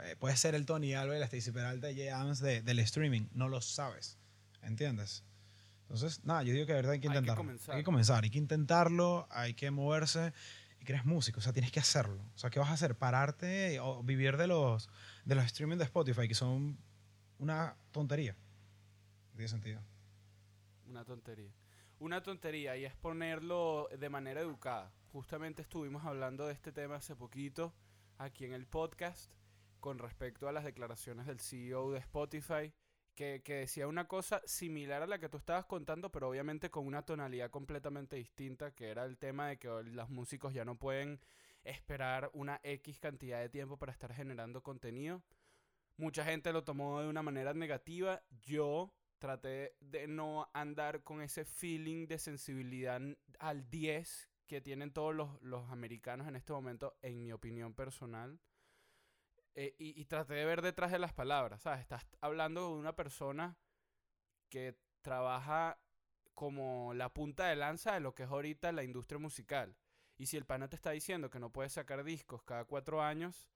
Eh, 0.00 0.16
puede 0.16 0.36
ser 0.36 0.54
el 0.54 0.66
Tony 0.66 0.88
y 0.88 0.92
la 0.92 1.24
Stacy 1.24 1.52
Peralta 1.52 1.90
y 1.90 1.96
Jay 1.96 2.08
Adams 2.08 2.40
del 2.40 2.78
streaming. 2.80 3.28
No 3.32 3.48
lo 3.48 3.60
sabes. 3.60 4.18
¿Entiendes? 4.62 5.24
Entonces, 5.82 6.24
nada, 6.24 6.42
yo 6.42 6.52
digo 6.52 6.66
que 6.66 6.72
de 6.72 6.78
verdad 6.78 6.92
hay 6.92 7.00
que 7.00 7.06
intentarlo. 7.06 7.32
Hay 7.32 7.36
que 7.36 7.46
comenzar. 7.46 7.74
Hay 7.74 7.80
que, 7.80 7.84
comenzar, 7.84 8.24
hay 8.24 8.30
que 8.30 8.38
intentarlo, 8.38 9.28
hay 9.30 9.54
que 9.54 9.70
moverse. 9.70 10.32
Y 10.80 10.84
que 10.84 10.92
eres 10.92 11.04
músico, 11.04 11.38
o 11.38 11.42
sea, 11.42 11.52
tienes 11.52 11.70
que 11.70 11.80
hacerlo. 11.80 12.22
O 12.34 12.38
sea, 12.38 12.50
¿qué 12.50 12.58
vas 12.58 12.70
a 12.70 12.72
hacer? 12.72 12.96
Pararte 12.96 13.78
o 13.80 14.02
vivir 14.02 14.36
de 14.36 14.46
los, 14.46 14.88
de 15.24 15.34
los 15.34 15.44
streaming 15.44 15.76
de 15.76 15.84
Spotify, 15.84 16.26
que 16.26 16.34
son 16.34 16.78
una 17.38 17.76
tontería. 17.92 18.36
Tiene 19.36 19.48
sentido. 19.48 19.80
Una 20.86 21.04
tontería. 21.04 21.52
Una 21.98 22.22
tontería 22.22 22.76
y 22.76 22.84
es 22.84 22.94
ponerlo 22.94 23.88
de 23.98 24.08
manera 24.08 24.40
educada. 24.40 24.92
Justamente 25.12 25.62
estuvimos 25.62 26.04
hablando 26.04 26.46
de 26.46 26.52
este 26.52 26.72
tema 26.72 26.96
hace 26.96 27.14
poquito 27.14 27.72
aquí 28.18 28.44
en 28.44 28.52
el 28.52 28.66
podcast 28.66 29.30
con 29.84 29.98
respecto 29.98 30.48
a 30.48 30.52
las 30.52 30.64
declaraciones 30.64 31.26
del 31.26 31.40
CEO 31.40 31.92
de 31.92 31.98
Spotify, 31.98 32.72
que, 33.14 33.42
decía 33.44 33.86
una 33.86 34.08
cosa 34.08 34.40
similar 34.46 35.02
a 35.02 35.06
la 35.06 35.18
que 35.18 35.28
tú 35.28 35.36
estabas 35.36 35.66
contando, 35.66 36.10
pero 36.10 36.30
obviamente 36.30 36.70
con 36.70 36.86
una 36.86 37.02
tonalidad 37.04 37.50
completamente 37.50 38.16
distinta, 38.16 38.74
que 38.74 38.88
era 38.88 39.04
el 39.04 39.18
tema 39.18 39.48
de 39.48 39.58
que 39.58 39.68
los 39.68 40.08
músicos 40.08 40.54
ya 40.54 40.64
no 40.64 40.78
pueden 40.78 41.20
esperar 41.64 42.30
una 42.32 42.60
X 42.62 42.98
cantidad 42.98 43.40
de 43.40 43.50
tiempo 43.50 43.76
para 43.76 43.92
estar 43.92 44.14
generando 44.14 44.62
contenido. 44.62 45.22
Mucha 45.98 46.24
gente 46.24 46.54
lo 46.54 46.64
tomó 46.64 47.02
de 47.02 47.08
una 47.08 47.22
manera 47.22 47.52
negativa. 47.52 48.22
Yo 48.40 48.90
traté 49.18 49.76
de 49.80 50.08
no 50.08 50.48
andar 50.54 51.02
con 51.02 51.20
ese 51.20 51.44
feeling 51.44 52.06
de 52.06 52.18
sensibilidad 52.18 53.02
al 53.38 53.68
10 53.68 54.30
que 54.46 54.62
tienen 54.62 54.94
todos 54.94 55.14
los, 55.14 55.42
los 55.42 55.70
americanos 55.70 56.26
en 56.26 56.36
este 56.36 56.54
momento, 56.54 56.96
en 57.02 57.22
mi 57.22 57.32
opinión 57.32 57.74
personal. 57.74 58.40
Eh, 59.56 59.74
y, 59.78 60.04
traté 60.06 60.34
de 60.34 60.44
ver 60.44 60.62
detrás 60.62 60.90
de 60.90 60.98
las 60.98 61.12
palabras, 61.12 61.62
¿sabes? 61.62 61.80
Estás 61.80 62.04
hablando 62.20 62.68
de 62.68 62.74
una 62.74 62.96
persona 62.96 63.56
que 64.48 64.76
trabaja 65.00 65.78
como 66.34 66.92
la 66.92 67.12
punta 67.14 67.46
de 67.46 67.54
lanza 67.54 67.94
de 67.94 68.00
lo 68.00 68.14
que 68.14 68.24
es 68.24 68.28
ahorita 68.28 68.72
la 68.72 68.82
industria 68.82 69.20
musical. 69.20 69.76
Y 70.16 70.26
si 70.26 70.36
el 70.36 70.44
pana 70.44 70.68
te 70.68 70.74
está 70.74 70.90
diciendo 70.90 71.30
que 71.30 71.38
no 71.38 71.50
puedes 71.50 71.72
sacar 71.72 72.02
discos 72.02 72.42
cada 72.42 72.64
cuatro 72.64 73.00
años, 73.00 73.48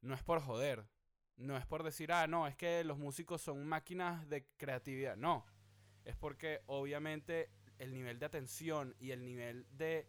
no 0.00 0.14
es 0.14 0.22
por 0.24 0.40
joder. 0.40 0.88
No 1.36 1.56
es 1.56 1.66
por 1.66 1.82
decir, 1.82 2.12
ah, 2.12 2.26
no, 2.26 2.46
es 2.46 2.56
que 2.56 2.82
los 2.84 2.98
músicos 2.98 3.40
son 3.40 3.64
máquinas 3.66 4.28
de 4.28 4.46
creatividad. 4.56 5.16
No. 5.16 5.46
Es 6.04 6.16
porque 6.16 6.60
obviamente 6.66 7.50
el 7.78 7.92
nivel 7.92 8.18
de 8.18 8.26
atención 8.26 8.94
y 8.98 9.12
el 9.12 9.24
nivel 9.24 9.66
de 9.70 10.08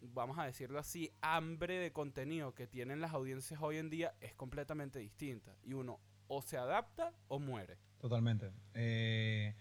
vamos 0.00 0.38
a 0.38 0.44
decirlo 0.44 0.78
así, 0.78 1.12
hambre 1.20 1.78
de 1.78 1.92
contenido 1.92 2.54
que 2.54 2.66
tienen 2.66 3.00
las 3.00 3.12
audiencias 3.12 3.60
hoy 3.62 3.76
en 3.76 3.90
día 3.90 4.14
es 4.20 4.34
completamente 4.34 4.98
distinta. 4.98 5.56
Y 5.62 5.74
uno 5.74 6.00
o 6.28 6.42
se 6.42 6.56
adapta 6.56 7.12
o 7.28 7.38
muere. 7.38 7.78
Totalmente. 7.98 8.50
Eh, 8.74 9.54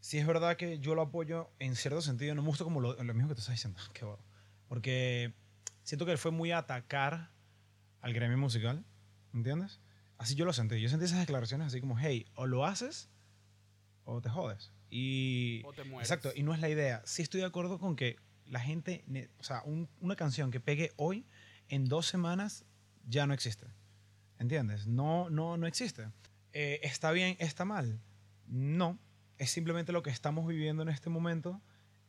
sí 0.00 0.18
es 0.18 0.26
verdad 0.26 0.56
que 0.56 0.78
yo 0.78 0.94
lo 0.94 1.02
apoyo 1.02 1.50
en 1.58 1.76
cierto 1.76 2.02
sentido, 2.02 2.34
no 2.34 2.42
me 2.42 2.48
gusta 2.48 2.64
como 2.64 2.80
lo, 2.80 2.94
lo 3.02 3.14
mismo 3.14 3.28
que 3.28 3.34
tú 3.34 3.40
estás 3.40 3.54
diciendo, 3.54 3.80
qué 3.94 4.04
bueno. 4.04 4.22
porque 4.68 5.34
siento 5.82 6.06
que 6.06 6.12
él 6.12 6.18
fue 6.18 6.30
muy 6.30 6.52
a 6.52 6.58
atacar 6.58 7.30
al 8.00 8.12
gremio 8.12 8.38
musical, 8.38 8.84
¿entiendes? 9.34 9.80
Así 10.18 10.34
yo 10.34 10.44
lo 10.44 10.52
sentí, 10.52 10.80
yo 10.80 10.88
sentí 10.88 11.06
esas 11.06 11.20
declaraciones 11.20 11.68
así 11.68 11.80
como, 11.80 11.98
hey, 11.98 12.26
o 12.34 12.46
lo 12.46 12.66
haces 12.66 13.10
o 14.04 14.20
te 14.20 14.28
jodes. 14.28 14.72
Y, 14.90 15.62
O 15.64 15.72
te 15.72 15.84
mueres. 15.84 16.10
Exacto, 16.10 16.32
y 16.34 16.42
no 16.42 16.52
es 16.52 16.60
la 16.60 16.68
idea. 16.68 17.00
Sí 17.04 17.22
estoy 17.22 17.40
de 17.40 17.46
acuerdo 17.46 17.78
con 17.78 17.94
que 17.96 18.16
la 18.50 18.60
gente, 18.60 19.04
o 19.38 19.42
sea, 19.42 19.62
un- 19.64 19.88
una 20.00 20.16
canción 20.16 20.50
que 20.50 20.60
pegue 20.60 20.92
hoy, 20.96 21.24
en 21.68 21.86
dos 21.86 22.06
semanas 22.06 22.64
ya 23.08 23.26
no 23.26 23.32
existe. 23.32 23.66
¿Entiendes? 24.38 24.86
No, 24.86 25.30
no, 25.30 25.56
no 25.56 25.66
existe. 25.66 26.08
Eh, 26.52 26.80
¿Está 26.82 27.12
bien? 27.12 27.36
¿Está 27.38 27.64
mal? 27.64 28.00
No. 28.46 28.98
Es 29.38 29.50
simplemente 29.50 29.92
lo 29.92 30.02
que 30.02 30.10
estamos 30.10 30.46
viviendo 30.46 30.82
en 30.82 30.88
este 30.88 31.08
momento. 31.10 31.60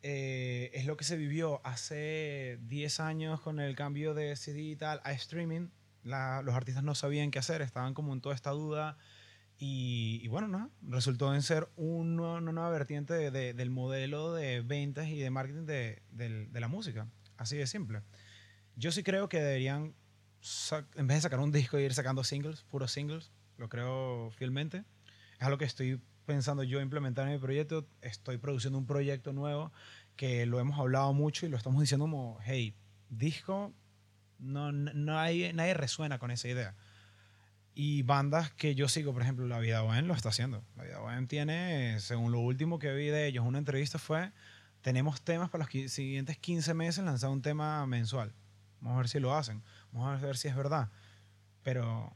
Eh, 0.02 0.72
es 0.74 0.86
lo 0.86 0.98
que 0.98 1.04
se 1.04 1.16
vivió 1.16 1.62
hace 1.64 2.58
10 2.64 3.00
años 3.00 3.40
con 3.42 3.60
el 3.60 3.76
cambio 3.76 4.14
de 4.16 4.36
CD 4.36 4.62
y 4.62 4.76
tal 4.76 5.00
a 5.04 5.12
streaming. 5.14 5.70
Los 6.04 6.56
artistas 6.56 6.84
no 6.84 6.96
sabían 6.96 7.30
qué 7.30 7.38
hacer, 7.40 7.62
estaban 7.62 7.94
como 7.94 8.14
en 8.14 8.22
toda 8.22 8.34
esta 8.34 8.50
duda. 8.50 8.98
Y, 9.64 10.20
y 10.24 10.28
bueno, 10.28 10.48
¿no? 10.48 10.72
resultó 10.82 11.36
en 11.36 11.44
ser 11.44 11.70
un 11.76 12.18
nue- 12.18 12.40
una 12.40 12.52
nueva 12.52 12.72
vertiente 12.72 13.14
de- 13.14 13.30
de- 13.30 13.54
del 13.54 13.70
modelo 13.70 14.34
de 14.34 14.62
ventas 14.62 15.08
y 15.08 15.20
de 15.20 15.30
marketing 15.30 15.68
de, 15.68 16.02
de 16.10 16.60
la 16.60 16.68
música. 16.68 17.08
Así 17.38 17.58
de 17.58 17.68
simple. 17.68 18.02
Yo 18.76 18.92
sí 18.92 19.04
creo 19.04 19.30
que 19.30 19.40
deberían, 19.40 19.94
en 20.96 21.06
vez 21.08 21.18
de 21.18 21.22
sacar 21.22 21.40
un 21.40 21.52
disco 21.52 21.78
y 21.80 21.84
ir 21.84 21.94
sacando 21.94 22.24
singles, 22.24 22.64
puros 22.64 22.92
singles, 22.92 23.32
lo 23.58 23.70
creo 23.70 24.32
fielmente. 24.32 24.84
Es 25.40 25.44
algo 25.46 25.60
que 25.60 25.66
estoy 25.66 26.02
pensando 26.26 26.64
yo 26.64 26.82
implementar 26.82 27.28
en 27.28 27.34
mi 27.34 27.40
proyecto. 27.40 27.88
Estoy 28.02 28.40
produciendo 28.40 28.80
un 28.80 28.88
proyecto 28.88 29.32
nuevo 29.32 29.72
que 30.16 30.48
lo 30.48 30.60
hemos 30.60 30.80
hablado 30.80 31.14
mucho 31.14 31.46
y 31.46 31.50
lo 31.50 31.58
estamos 31.58 31.82
diciendo 31.82 32.06
como, 32.06 32.40
hey, 32.44 32.74
disco, 33.10 33.76
no, 34.40 34.72
no 34.72 35.20
hay, 35.20 35.54
nadie 35.54 35.76
resuena 35.76 36.18
con 36.18 36.32
esa 36.32 36.48
idea. 36.48 36.76
Y 37.74 38.04
bandas 38.04 38.52
que 38.52 38.76
yo 38.76 38.90
sigo, 38.90 39.14
por 39.14 39.22
ejemplo, 39.22 39.48
La 39.48 39.60
Vida 39.60 39.82
Bohem 39.82 40.06
lo 40.06 40.14
está 40.14 40.30
haciendo. 40.30 40.64
La 40.76 40.84
Vida 40.84 41.00
Bohem 41.00 41.28
tiene, 41.28 42.00
según 42.00 42.32
lo 42.32 42.40
último 42.40 42.80
que 42.80 42.94
vi 42.94 43.08
de 43.08 43.28
ellos, 43.28 43.46
una 43.46 43.60
entrevista 43.60 43.98
fue, 43.98 44.32
tenemos 44.82 45.22
temas 45.22 45.50
para 45.50 45.66
los 45.66 45.92
siguientes 45.92 46.38
15 46.38 46.74
meses, 46.74 47.04
lanzar 47.04 47.30
un 47.30 47.42
tema 47.42 47.86
mensual. 47.88 48.34
Vamos 48.82 48.96
a 48.96 49.02
ver 49.02 49.10
si 49.10 49.20
lo 49.20 49.36
hacen. 49.36 49.64
Vamos 49.92 50.22
a 50.22 50.26
ver 50.26 50.38
si 50.38 50.48
es 50.48 50.56
verdad. 50.56 50.90
Pero 51.64 52.14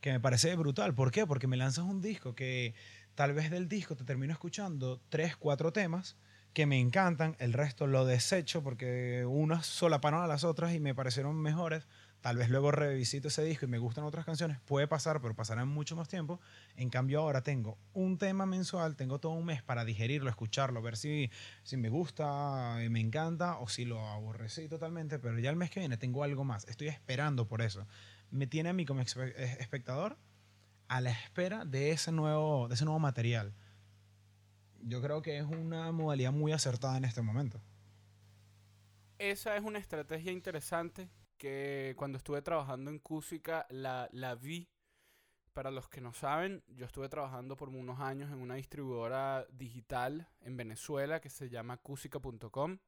que 0.00 0.12
me 0.12 0.20
parece 0.20 0.54
brutal. 0.56 0.94
¿Por 0.94 1.10
qué? 1.10 1.26
Porque 1.26 1.46
me 1.46 1.56
lanzas 1.56 1.84
un 1.84 2.00
disco 2.00 2.34
que 2.34 2.74
tal 3.14 3.32
vez 3.32 3.50
del 3.50 3.68
disco 3.68 3.96
te 3.96 4.04
termino 4.04 4.32
escuchando 4.32 5.00
tres, 5.08 5.36
cuatro 5.36 5.72
temas 5.72 6.16
que 6.52 6.66
me 6.66 6.80
encantan, 6.80 7.36
el 7.38 7.52
resto 7.52 7.86
lo 7.86 8.04
desecho 8.04 8.62
porque 8.62 9.24
unas 9.26 9.66
solaparon 9.66 10.22
a 10.22 10.26
las 10.26 10.42
otras 10.42 10.74
y 10.74 10.80
me 10.80 10.94
parecieron 10.94 11.36
mejores. 11.36 11.86
Tal 12.20 12.36
vez 12.36 12.50
luego 12.50 12.70
revisito 12.70 13.28
ese 13.28 13.42
disco 13.42 13.64
y 13.64 13.68
me 13.68 13.78
gustan 13.78 14.04
otras 14.04 14.26
canciones. 14.26 14.60
Puede 14.66 14.86
pasar, 14.86 15.22
pero 15.22 15.34
pasará 15.34 15.64
mucho 15.64 15.96
más 15.96 16.06
tiempo. 16.06 16.38
En 16.76 16.90
cambio, 16.90 17.20
ahora 17.20 17.42
tengo 17.42 17.78
un 17.94 18.18
tema 18.18 18.44
mensual, 18.44 18.94
tengo 18.94 19.18
todo 19.18 19.32
un 19.32 19.46
mes 19.46 19.62
para 19.62 19.86
digerirlo, 19.86 20.28
escucharlo, 20.28 20.82
ver 20.82 20.98
si, 20.98 21.30
si 21.62 21.78
me 21.78 21.88
gusta, 21.88 22.78
y 22.84 22.90
me 22.90 23.00
encanta 23.00 23.58
o 23.58 23.68
si 23.68 23.86
lo 23.86 24.06
aborrecí 24.06 24.68
totalmente. 24.68 25.18
Pero 25.18 25.38
ya 25.38 25.48
el 25.48 25.56
mes 25.56 25.70
que 25.70 25.80
viene 25.80 25.96
tengo 25.96 26.22
algo 26.22 26.44
más. 26.44 26.68
Estoy 26.68 26.88
esperando 26.88 27.48
por 27.48 27.62
eso. 27.62 27.86
Me 28.30 28.46
tiene 28.46 28.68
a 28.68 28.74
mí 28.74 28.84
como 28.84 29.00
eh, 29.00 29.56
espectador 29.58 30.18
a 30.88 31.00
la 31.00 31.10
espera 31.10 31.64
de 31.64 31.90
ese 31.92 32.12
nuevo, 32.12 32.68
de 32.68 32.74
ese 32.74 32.84
nuevo 32.84 32.98
material. 32.98 33.54
Yo 34.82 35.00
creo 35.00 35.22
que 35.22 35.38
es 35.38 35.44
una 35.44 35.90
modalidad 35.90 36.32
muy 36.32 36.52
acertada 36.52 36.98
en 36.98 37.06
este 37.06 37.22
momento. 37.22 37.62
Esa 39.18 39.56
es 39.56 39.62
una 39.62 39.78
estrategia 39.78 40.32
interesante 40.32 41.08
que 41.40 41.94
cuando 41.96 42.18
estuve 42.18 42.42
trabajando 42.42 42.90
en 42.90 42.98
Cusica 42.98 43.66
la, 43.70 44.08
la 44.12 44.34
vi. 44.34 44.68
Para 45.54 45.72
los 45.72 45.88
que 45.88 46.00
no 46.00 46.12
saben, 46.12 46.62
yo 46.68 46.86
estuve 46.86 47.08
trabajando 47.08 47.56
por 47.56 47.70
unos 47.70 47.98
años 47.98 48.30
en 48.30 48.40
una 48.40 48.54
distribuidora 48.54 49.46
digital 49.50 50.28
en 50.42 50.56
Venezuela 50.56 51.20
que 51.20 51.30
se 51.30 51.48
llama 51.48 51.78
cusica.com. 51.78 52.78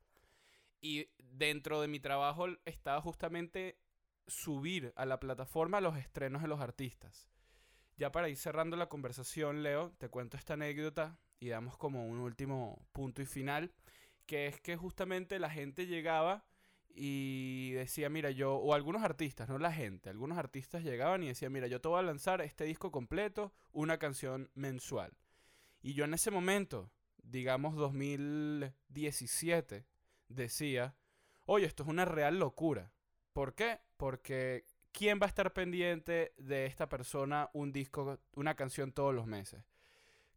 Y 0.81 1.09
dentro 1.19 1.81
de 1.81 1.89
mi 1.89 1.99
trabajo 1.99 2.47
estaba 2.65 3.01
justamente 3.01 3.79
subir 4.27 4.93
a 4.97 5.07
la 5.07 5.19
plataforma 5.19 5.81
los 5.81 5.97
estrenos 5.97 6.43
de 6.43 6.49
los 6.49 6.61
artistas. 6.61 7.29
Ya 7.97 8.13
para 8.13 8.29
ir 8.29 8.37
cerrando 8.37 8.77
la 8.77 8.89
conversación, 8.89 9.63
Leo, 9.63 9.93
te 9.99 10.09
cuento 10.09 10.37
esta 10.37 10.55
anécdota 10.55 11.19
y 11.41 11.49
damos 11.49 11.77
como 11.79 12.07
un 12.07 12.19
último 12.19 12.87
punto 12.93 13.23
y 13.23 13.27
final, 13.27 13.73
que 14.27 14.47
es 14.47 14.61
que 14.61 14.77
justamente 14.77 15.39
la 15.39 15.51
gente 15.51 15.87
llegaba 15.87 16.45
y 16.95 17.73
decía, 17.73 18.09
mira, 18.09 18.31
yo, 18.31 18.55
o 18.55 18.75
algunos 18.75 19.03
artistas, 19.03 19.49
no 19.49 19.59
la 19.59 19.73
gente, 19.73 20.11
algunos 20.11 20.39
artistas 20.39 20.85
llegaban 20.85 21.23
y 21.23 21.29
decían, 21.29 21.53
mira, 21.53 21.67
yo 21.67 21.81
te 21.81 21.89
voy 21.89 21.99
a 21.99 22.03
lanzar 22.03 22.41
este 22.41 22.65
disco 22.65 22.91
completo, 22.91 23.53
una 23.73 23.99
canción 23.99 24.51
mensual. 24.55 25.17
Y 25.81 25.95
yo 25.95 26.05
en 26.05 26.15
ese 26.15 26.31
momento, 26.31 26.91
digamos 27.23 27.75
2017, 27.77 29.87
decía, 30.29 30.97
oye, 31.47 31.67
esto 31.67 31.83
es 31.83 31.89
una 31.89 32.05
real 32.05 32.39
locura. 32.39 32.93
¿Por 33.33 33.55
qué? 33.55 33.81
Porque 33.97 34.67
¿quién 34.93 35.19
va 35.21 35.27
a 35.27 35.29
estar 35.29 35.53
pendiente 35.53 36.35
de 36.37 36.67
esta 36.67 36.89
persona 36.89 37.51
un 37.53 37.73
disco, 37.73 38.21
una 38.35 38.55
canción 38.55 38.93
todos 38.93 39.15
los 39.15 39.27
meses? 39.27 39.65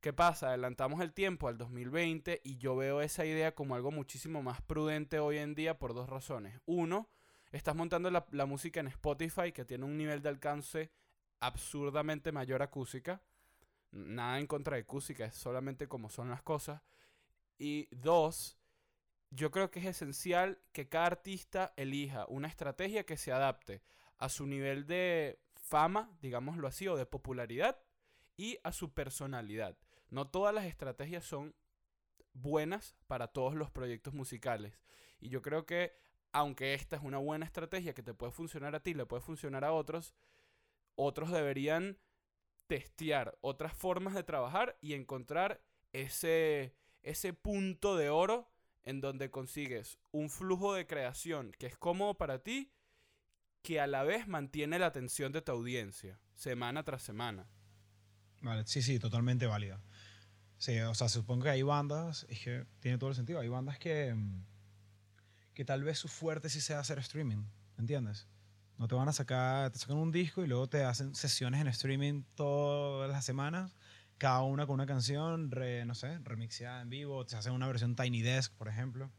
¿Qué 0.05 0.13
pasa? 0.13 0.49
Adelantamos 0.49 1.01
el 1.01 1.13
tiempo 1.13 1.47
al 1.47 1.57
2020 1.57 2.41
y 2.43 2.57
yo 2.57 2.75
veo 2.75 3.01
esa 3.01 3.25
idea 3.25 3.55
como 3.55 3.73
algo 3.73 3.89
muchísimo 3.89 4.43
más 4.43 4.61
prudente 4.61 5.17
hoy 5.17 5.39
en 5.39 5.55
día 5.55 5.79
por 5.79 5.95
dos 5.95 6.07
razones. 6.07 6.61
Uno, 6.67 7.09
estás 7.51 7.75
montando 7.75 8.11
la, 8.11 8.45
música 8.45 8.79
en 8.79 8.85
Spotify 8.85 9.51
que 9.51 9.65
tiene 9.65 9.83
un 9.83 9.97
nivel 9.97 10.21
de 10.21 10.29
alcance 10.29 10.91
absurdamente 11.39 12.31
mayor 12.31 12.61
a. 12.61 13.23
Nada 13.89 14.37
en 14.37 14.45
contra 14.45 14.75
de 14.75 14.85
Cusica, 14.85 15.25
es 15.25 15.33
solamente 15.33 15.87
como 15.87 16.11
son 16.11 16.29
las 16.29 16.43
cosas. 16.43 16.83
Y 17.57 17.87
dos, 17.89 18.59
yo 19.31 19.49
creo 19.49 19.71
que 19.71 19.79
es 19.79 19.87
esencial 19.87 20.59
que 20.71 20.87
cada 20.87 21.07
artista 21.07 21.73
elija 21.77 22.27
una 22.27 22.47
estrategia 22.47 23.07
que 23.07 23.17
se 23.17 23.31
adapte 23.31 23.81
a 24.19 24.29
su 24.29 24.45
nivel 24.45 24.85
de 24.85 25.39
fama, 25.55 26.15
digámoslo 26.21 26.67
así, 26.67 26.87
o 26.87 26.95
de 26.95 27.07
popularidad 27.07 27.79
y 28.37 28.59
a 28.61 28.71
su 28.71 28.93
personalidad. 28.93 29.75
No 30.15 30.25
todas 30.25 30.55
las 30.55 30.63
estrategias 30.63 31.25
son 31.25 31.53
buenas 32.31 32.95
para 33.05 33.27
todos 33.27 33.53
los 33.53 33.69
proyectos 33.69 34.13
musicales. 34.13 34.79
Y 35.19 35.27
yo 35.27 35.41
creo 35.41 35.65
que, 35.65 35.91
aunque 36.31 36.73
esta 36.73 36.95
es 36.95 37.01
una 37.03 37.17
buena 37.17 37.45
estrategia 37.45 37.93
que 37.93 38.01
te 38.01 38.13
puede 38.13 38.31
funcionar 38.31 38.75
a 38.75 38.79
ti, 38.79 38.93
le 38.93 39.05
puede 39.05 39.21
funcionar 39.21 39.65
a 39.65 39.73
otros, 39.73 40.15
otros 40.95 41.31
deberían 41.31 41.97
testear 42.67 43.37
otras 43.41 43.73
formas 43.73 44.13
de 44.13 44.23
trabajar 44.23 44.77
y 44.79 44.93
encontrar 44.93 45.61
ese, 45.91 46.73
ese 47.03 47.33
punto 47.33 47.97
de 47.97 48.09
oro 48.09 48.49
en 48.83 49.01
donde 49.01 49.29
consigues 49.29 49.99
un 50.13 50.29
flujo 50.29 50.75
de 50.75 50.87
creación 50.87 51.51
que 51.59 51.67
es 51.67 51.77
cómodo 51.77 52.13
para 52.13 52.41
ti, 52.41 52.71
que 53.61 53.81
a 53.81 53.87
la 53.87 54.03
vez 54.03 54.29
mantiene 54.29 54.79
la 54.79 54.85
atención 54.85 55.33
de 55.33 55.41
tu 55.41 55.51
audiencia, 55.51 56.21
semana 56.35 56.85
tras 56.85 57.03
semana. 57.03 57.49
Vale, 58.41 58.65
sí, 58.65 58.81
sí, 58.81 58.99
totalmente 58.99 59.47
válida. 59.47 59.81
Sí, 60.65 60.79
o 60.79 60.95
sea, 60.95 61.09
supongo 61.09 61.43
que 61.43 61.51
hay 61.51 61.61
bandas, 61.61 62.25
es 62.27 62.39
que 62.39 62.65
tiene 62.79 62.97
todo 62.97 63.11
el 63.11 63.15
sentido, 63.15 63.39
hay 63.39 63.49
bandas 63.49 63.77
que, 63.77 64.11
mm, 64.15 64.43
que 65.53 65.63
tal 65.63 65.83
vez 65.83 65.99
su 65.99 66.07
fuerte 66.07 66.49
sí 66.49 66.59
sea 66.59 66.79
hacer 66.79 66.97
streaming, 66.97 67.43
¿entiendes? 67.77 68.27
No 68.79 68.87
te 68.87 68.95
van 68.95 69.07
a 69.07 69.13
sacar, 69.13 69.69
te 69.69 69.77
sacan 69.77 69.97
un 69.97 70.11
disco 70.11 70.43
y 70.43 70.47
luego 70.47 70.67
te 70.67 70.83
hacen 70.83 71.13
sesiones 71.13 71.61
en 71.61 71.67
streaming 71.67 72.23
todas 72.33 73.11
las 73.11 73.23
semanas, 73.23 73.75
cada 74.17 74.41
una 74.41 74.65
con 74.65 74.73
una 74.73 74.87
canción, 74.87 75.51
re- 75.51 75.85
no 75.85 75.93
sé, 75.93 76.17
remixeada 76.23 76.81
en 76.81 76.89
vivo, 76.89 77.23
te 77.27 77.35
hacen 77.35 77.53
una 77.53 77.67
versión 77.67 77.95
Tiny 77.95 78.23
Desk, 78.23 78.51
por 78.55 78.67
ejemplo, 78.67 79.11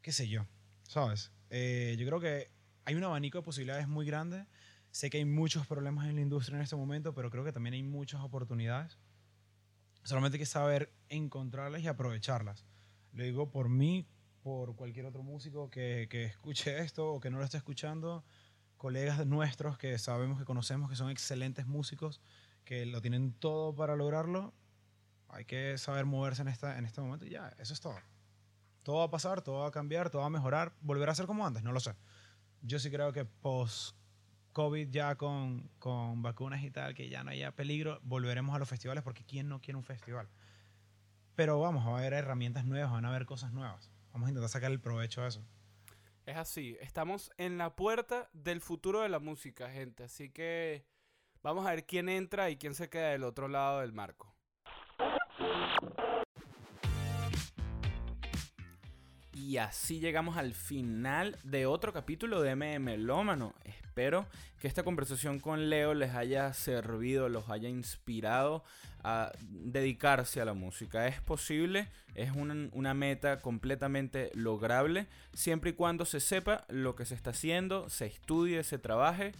qué 0.00 0.10
sé 0.10 0.26
yo, 0.26 0.46
¿sabes? 0.84 1.32
Eh, 1.50 1.96
yo 1.98 2.06
creo 2.06 2.18
que 2.18 2.50
hay 2.86 2.94
un 2.94 3.04
abanico 3.04 3.36
de 3.36 3.44
posibilidades 3.44 3.88
muy 3.88 4.06
grande. 4.06 4.46
Sé 4.90 5.10
que 5.10 5.18
hay 5.18 5.26
muchos 5.26 5.66
problemas 5.66 6.08
en 6.08 6.14
la 6.14 6.22
industria 6.22 6.56
en 6.56 6.62
este 6.62 6.76
momento, 6.76 7.12
pero 7.12 7.28
creo 7.30 7.44
que 7.44 7.52
también 7.52 7.74
hay 7.74 7.82
muchas 7.82 8.22
oportunidades. 8.22 8.96
Solamente 10.08 10.36
hay 10.36 10.40
que 10.40 10.46
saber 10.46 10.90
encontrarlas 11.10 11.82
y 11.82 11.86
aprovecharlas. 11.86 12.64
Lo 13.12 13.24
digo 13.24 13.50
por 13.50 13.68
mí, 13.68 14.08
por 14.42 14.74
cualquier 14.74 15.04
otro 15.04 15.22
músico 15.22 15.68
que, 15.68 16.06
que 16.08 16.24
escuche 16.24 16.78
esto 16.78 17.12
o 17.12 17.20
que 17.20 17.28
no 17.28 17.36
lo 17.36 17.44
esté 17.44 17.58
escuchando, 17.58 18.24
colegas 18.78 19.26
nuestros 19.26 19.76
que 19.76 19.98
sabemos 19.98 20.38
que 20.38 20.46
conocemos 20.46 20.88
que 20.88 20.96
son 20.96 21.10
excelentes 21.10 21.66
músicos, 21.66 22.22
que 22.64 22.86
lo 22.86 23.02
tienen 23.02 23.34
todo 23.34 23.74
para 23.74 23.96
lograrlo. 23.96 24.54
Hay 25.28 25.44
que 25.44 25.76
saber 25.76 26.06
moverse 26.06 26.40
en, 26.40 26.48
esta, 26.48 26.78
en 26.78 26.86
este 26.86 27.02
momento 27.02 27.26
y 27.26 27.30
ya, 27.30 27.54
eso 27.58 27.74
es 27.74 27.80
todo. 27.82 27.98
Todo 28.84 29.00
va 29.00 29.04
a 29.04 29.10
pasar, 29.10 29.42
todo 29.42 29.58
va 29.58 29.68
a 29.68 29.72
cambiar, 29.72 30.08
todo 30.08 30.22
va 30.22 30.28
a 30.28 30.30
mejorar. 30.30 30.72
¿Volverá 30.80 31.12
a 31.12 31.16
ser 31.16 31.26
como 31.26 31.46
antes? 31.46 31.62
No 31.62 31.72
lo 31.72 31.80
sé. 31.80 31.94
Yo 32.62 32.78
sí 32.78 32.90
creo 32.90 33.12
que 33.12 33.26
post 33.26 33.94
COVID 34.52 34.88
ya 34.90 35.14
con, 35.16 35.70
con 35.78 36.22
vacunas 36.22 36.62
y 36.62 36.70
tal, 36.70 36.94
que 36.94 37.08
ya 37.08 37.24
no 37.24 37.30
haya 37.30 37.52
peligro, 37.52 38.00
volveremos 38.02 38.54
a 38.54 38.58
los 38.58 38.68
festivales 38.68 39.04
porque 39.04 39.24
¿quién 39.24 39.48
no 39.48 39.60
quiere 39.60 39.76
un 39.76 39.84
festival? 39.84 40.28
pero 41.38 41.60
vamos, 41.60 41.86
va 41.86 41.92
a 41.92 41.98
haber 41.98 42.14
herramientas 42.14 42.64
nuevas, 42.64 42.90
van 42.90 43.04
a 43.04 43.10
haber 43.10 43.24
cosas 43.24 43.52
nuevas. 43.52 43.92
Vamos 44.12 44.26
a 44.26 44.30
intentar 44.30 44.50
sacar 44.50 44.72
el 44.72 44.80
provecho 44.80 45.22
a 45.22 45.28
eso. 45.28 45.46
Es 46.26 46.36
así, 46.36 46.76
estamos 46.80 47.30
en 47.36 47.58
la 47.58 47.76
puerta 47.76 48.28
del 48.32 48.60
futuro 48.60 49.02
de 49.02 49.08
la 49.08 49.20
música, 49.20 49.70
gente, 49.70 50.02
así 50.02 50.30
que 50.30 50.84
vamos 51.40 51.64
a 51.64 51.70
ver 51.70 51.86
quién 51.86 52.08
entra 52.08 52.50
y 52.50 52.56
quién 52.56 52.74
se 52.74 52.90
queda 52.90 53.10
del 53.10 53.22
otro 53.22 53.46
lado 53.46 53.82
del 53.82 53.92
marco. 53.92 54.34
Y 59.48 59.56
así 59.56 59.98
llegamos 59.98 60.36
al 60.36 60.52
final 60.52 61.38
de 61.42 61.64
otro 61.64 61.90
capítulo 61.94 62.42
de 62.42 62.54
MM 62.54 62.98
Lómano. 62.98 63.54
Espero 63.64 64.26
que 64.60 64.68
esta 64.68 64.82
conversación 64.82 65.40
con 65.40 65.70
Leo 65.70 65.94
les 65.94 66.14
haya 66.14 66.52
servido, 66.52 67.30
los 67.30 67.48
haya 67.48 67.70
inspirado 67.70 68.62
a 69.02 69.32
dedicarse 69.40 70.42
a 70.42 70.44
la 70.44 70.52
música. 70.52 71.06
Es 71.08 71.22
posible, 71.22 71.88
es 72.14 72.30
una, 72.32 72.92
meta 72.92 73.38
completamente 73.38 74.30
lograble, 74.34 75.06
siempre 75.32 75.70
y 75.70 75.72
cuando 75.72 76.04
se 76.04 76.20
sepa 76.20 76.66
lo 76.68 76.94
que 76.94 77.06
se 77.06 77.14
está 77.14 77.30
haciendo, 77.30 77.88
se 77.88 78.04
estudie, 78.04 78.62
se 78.64 78.76
trabaje 78.76 79.32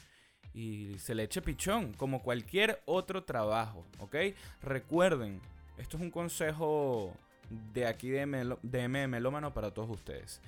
y 0.55 0.99
se 1.01 1.15
le 1.15 1.25
eche 1.25 1.43
pichón, 1.43 1.93
como 1.93 2.23
cualquier 2.23 2.81
otro 2.87 3.25
trabajo, 3.25 3.87
¿ok? 3.99 4.17
Recuerden, 4.63 5.43
esto 5.77 5.99
es 5.99 6.03
un 6.03 6.11
consejo 6.11 7.15
de 7.73 7.87
aquí 7.87 8.09
de, 8.11 8.27
Melo, 8.27 8.59
de 8.63 8.89
Melómano 8.89 9.55
para 9.55 9.71
todos 9.73 9.91
ustedes. 9.91 10.41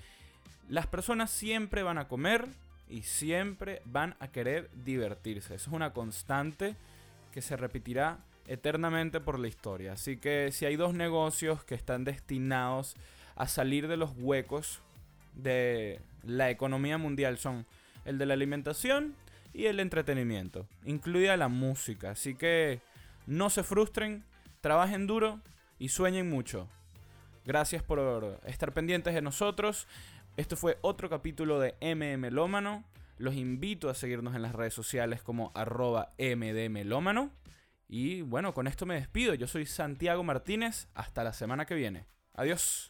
Las 0.69 0.87
personas 0.87 1.31
siempre 1.31 1.83
van 1.83 1.99
a 1.99 2.09
comer 2.09 2.47
y 2.89 3.03
siempre 3.03 3.83
van 3.85 4.17
a 4.21 4.29
querer 4.29 4.71
divertirse. 4.85 5.55
Es 5.55 5.69
una 5.69 5.93
constante 5.93 6.77
que 7.33 7.43
se 7.43 7.57
repetirá 7.57 8.19
eternamente 8.47 9.21
por 9.21 9.39
la 9.39 9.49
historia. 9.49 9.93
Así 9.93 10.17
que 10.17 10.51
si 10.53 10.67
hay 10.67 10.77
dos 10.77 10.95
negocios 10.95 11.65
que 11.65 11.75
están 11.75 12.05
destinados 12.05 12.97
a 13.37 13.47
salir 13.47 13.89
de 13.89 13.97
los 13.97 14.11
huecos 14.17 14.81
de 15.35 16.01
la 16.25 16.51
economía 16.51 16.99
mundial 16.99 17.39
son 17.39 17.65
el 18.05 18.19
de 18.19 18.27
la 18.27 18.35
alimentación 18.35 19.15
y 19.53 19.67
el 19.67 19.81
entretenimiento, 19.81 20.67
incluida 20.85 21.37
la 21.37 21.49
música. 21.49 22.11
Así 22.11 22.35
que 22.35 22.81
no 23.27 23.51
se 23.51 23.63
frustren, 23.63 24.25
trabajen 24.61 25.07
duro 25.07 25.41
y 25.79 25.89
sueñen 25.89 26.29
mucho. 26.29 26.69
Gracias 27.51 27.83
por 27.83 28.41
estar 28.47 28.73
pendientes 28.73 29.13
de 29.13 29.23
nosotros. 29.23 29.89
Esto 30.37 30.57
fue 30.57 30.79
otro 30.83 31.11
capítulo 31.11 31.59
de 31.59 31.75
MM 31.81 32.31
Lómano. 32.31 32.85
Los 33.19 33.35
invito 33.35 33.91
a 33.91 33.95
seguirnos 33.95 34.37
en 34.37 34.43
las 34.43 34.55
redes 34.55 34.73
sociales 34.73 35.21
como 35.21 35.51
arroba 35.57 36.11
mdmlómano. 36.17 37.33
Y 37.89 38.23
bueno, 38.23 38.55
con 38.55 38.69
esto 38.69 38.87
me 38.87 38.95
despido. 38.95 39.35
Yo 39.35 39.49
soy 39.49 39.67
Santiago 39.67 40.23
Martínez. 40.23 40.87
Hasta 40.95 41.25
la 41.25 41.33
semana 41.33 41.67
que 41.67 41.75
viene. 41.75 42.07
Adiós. 42.35 42.90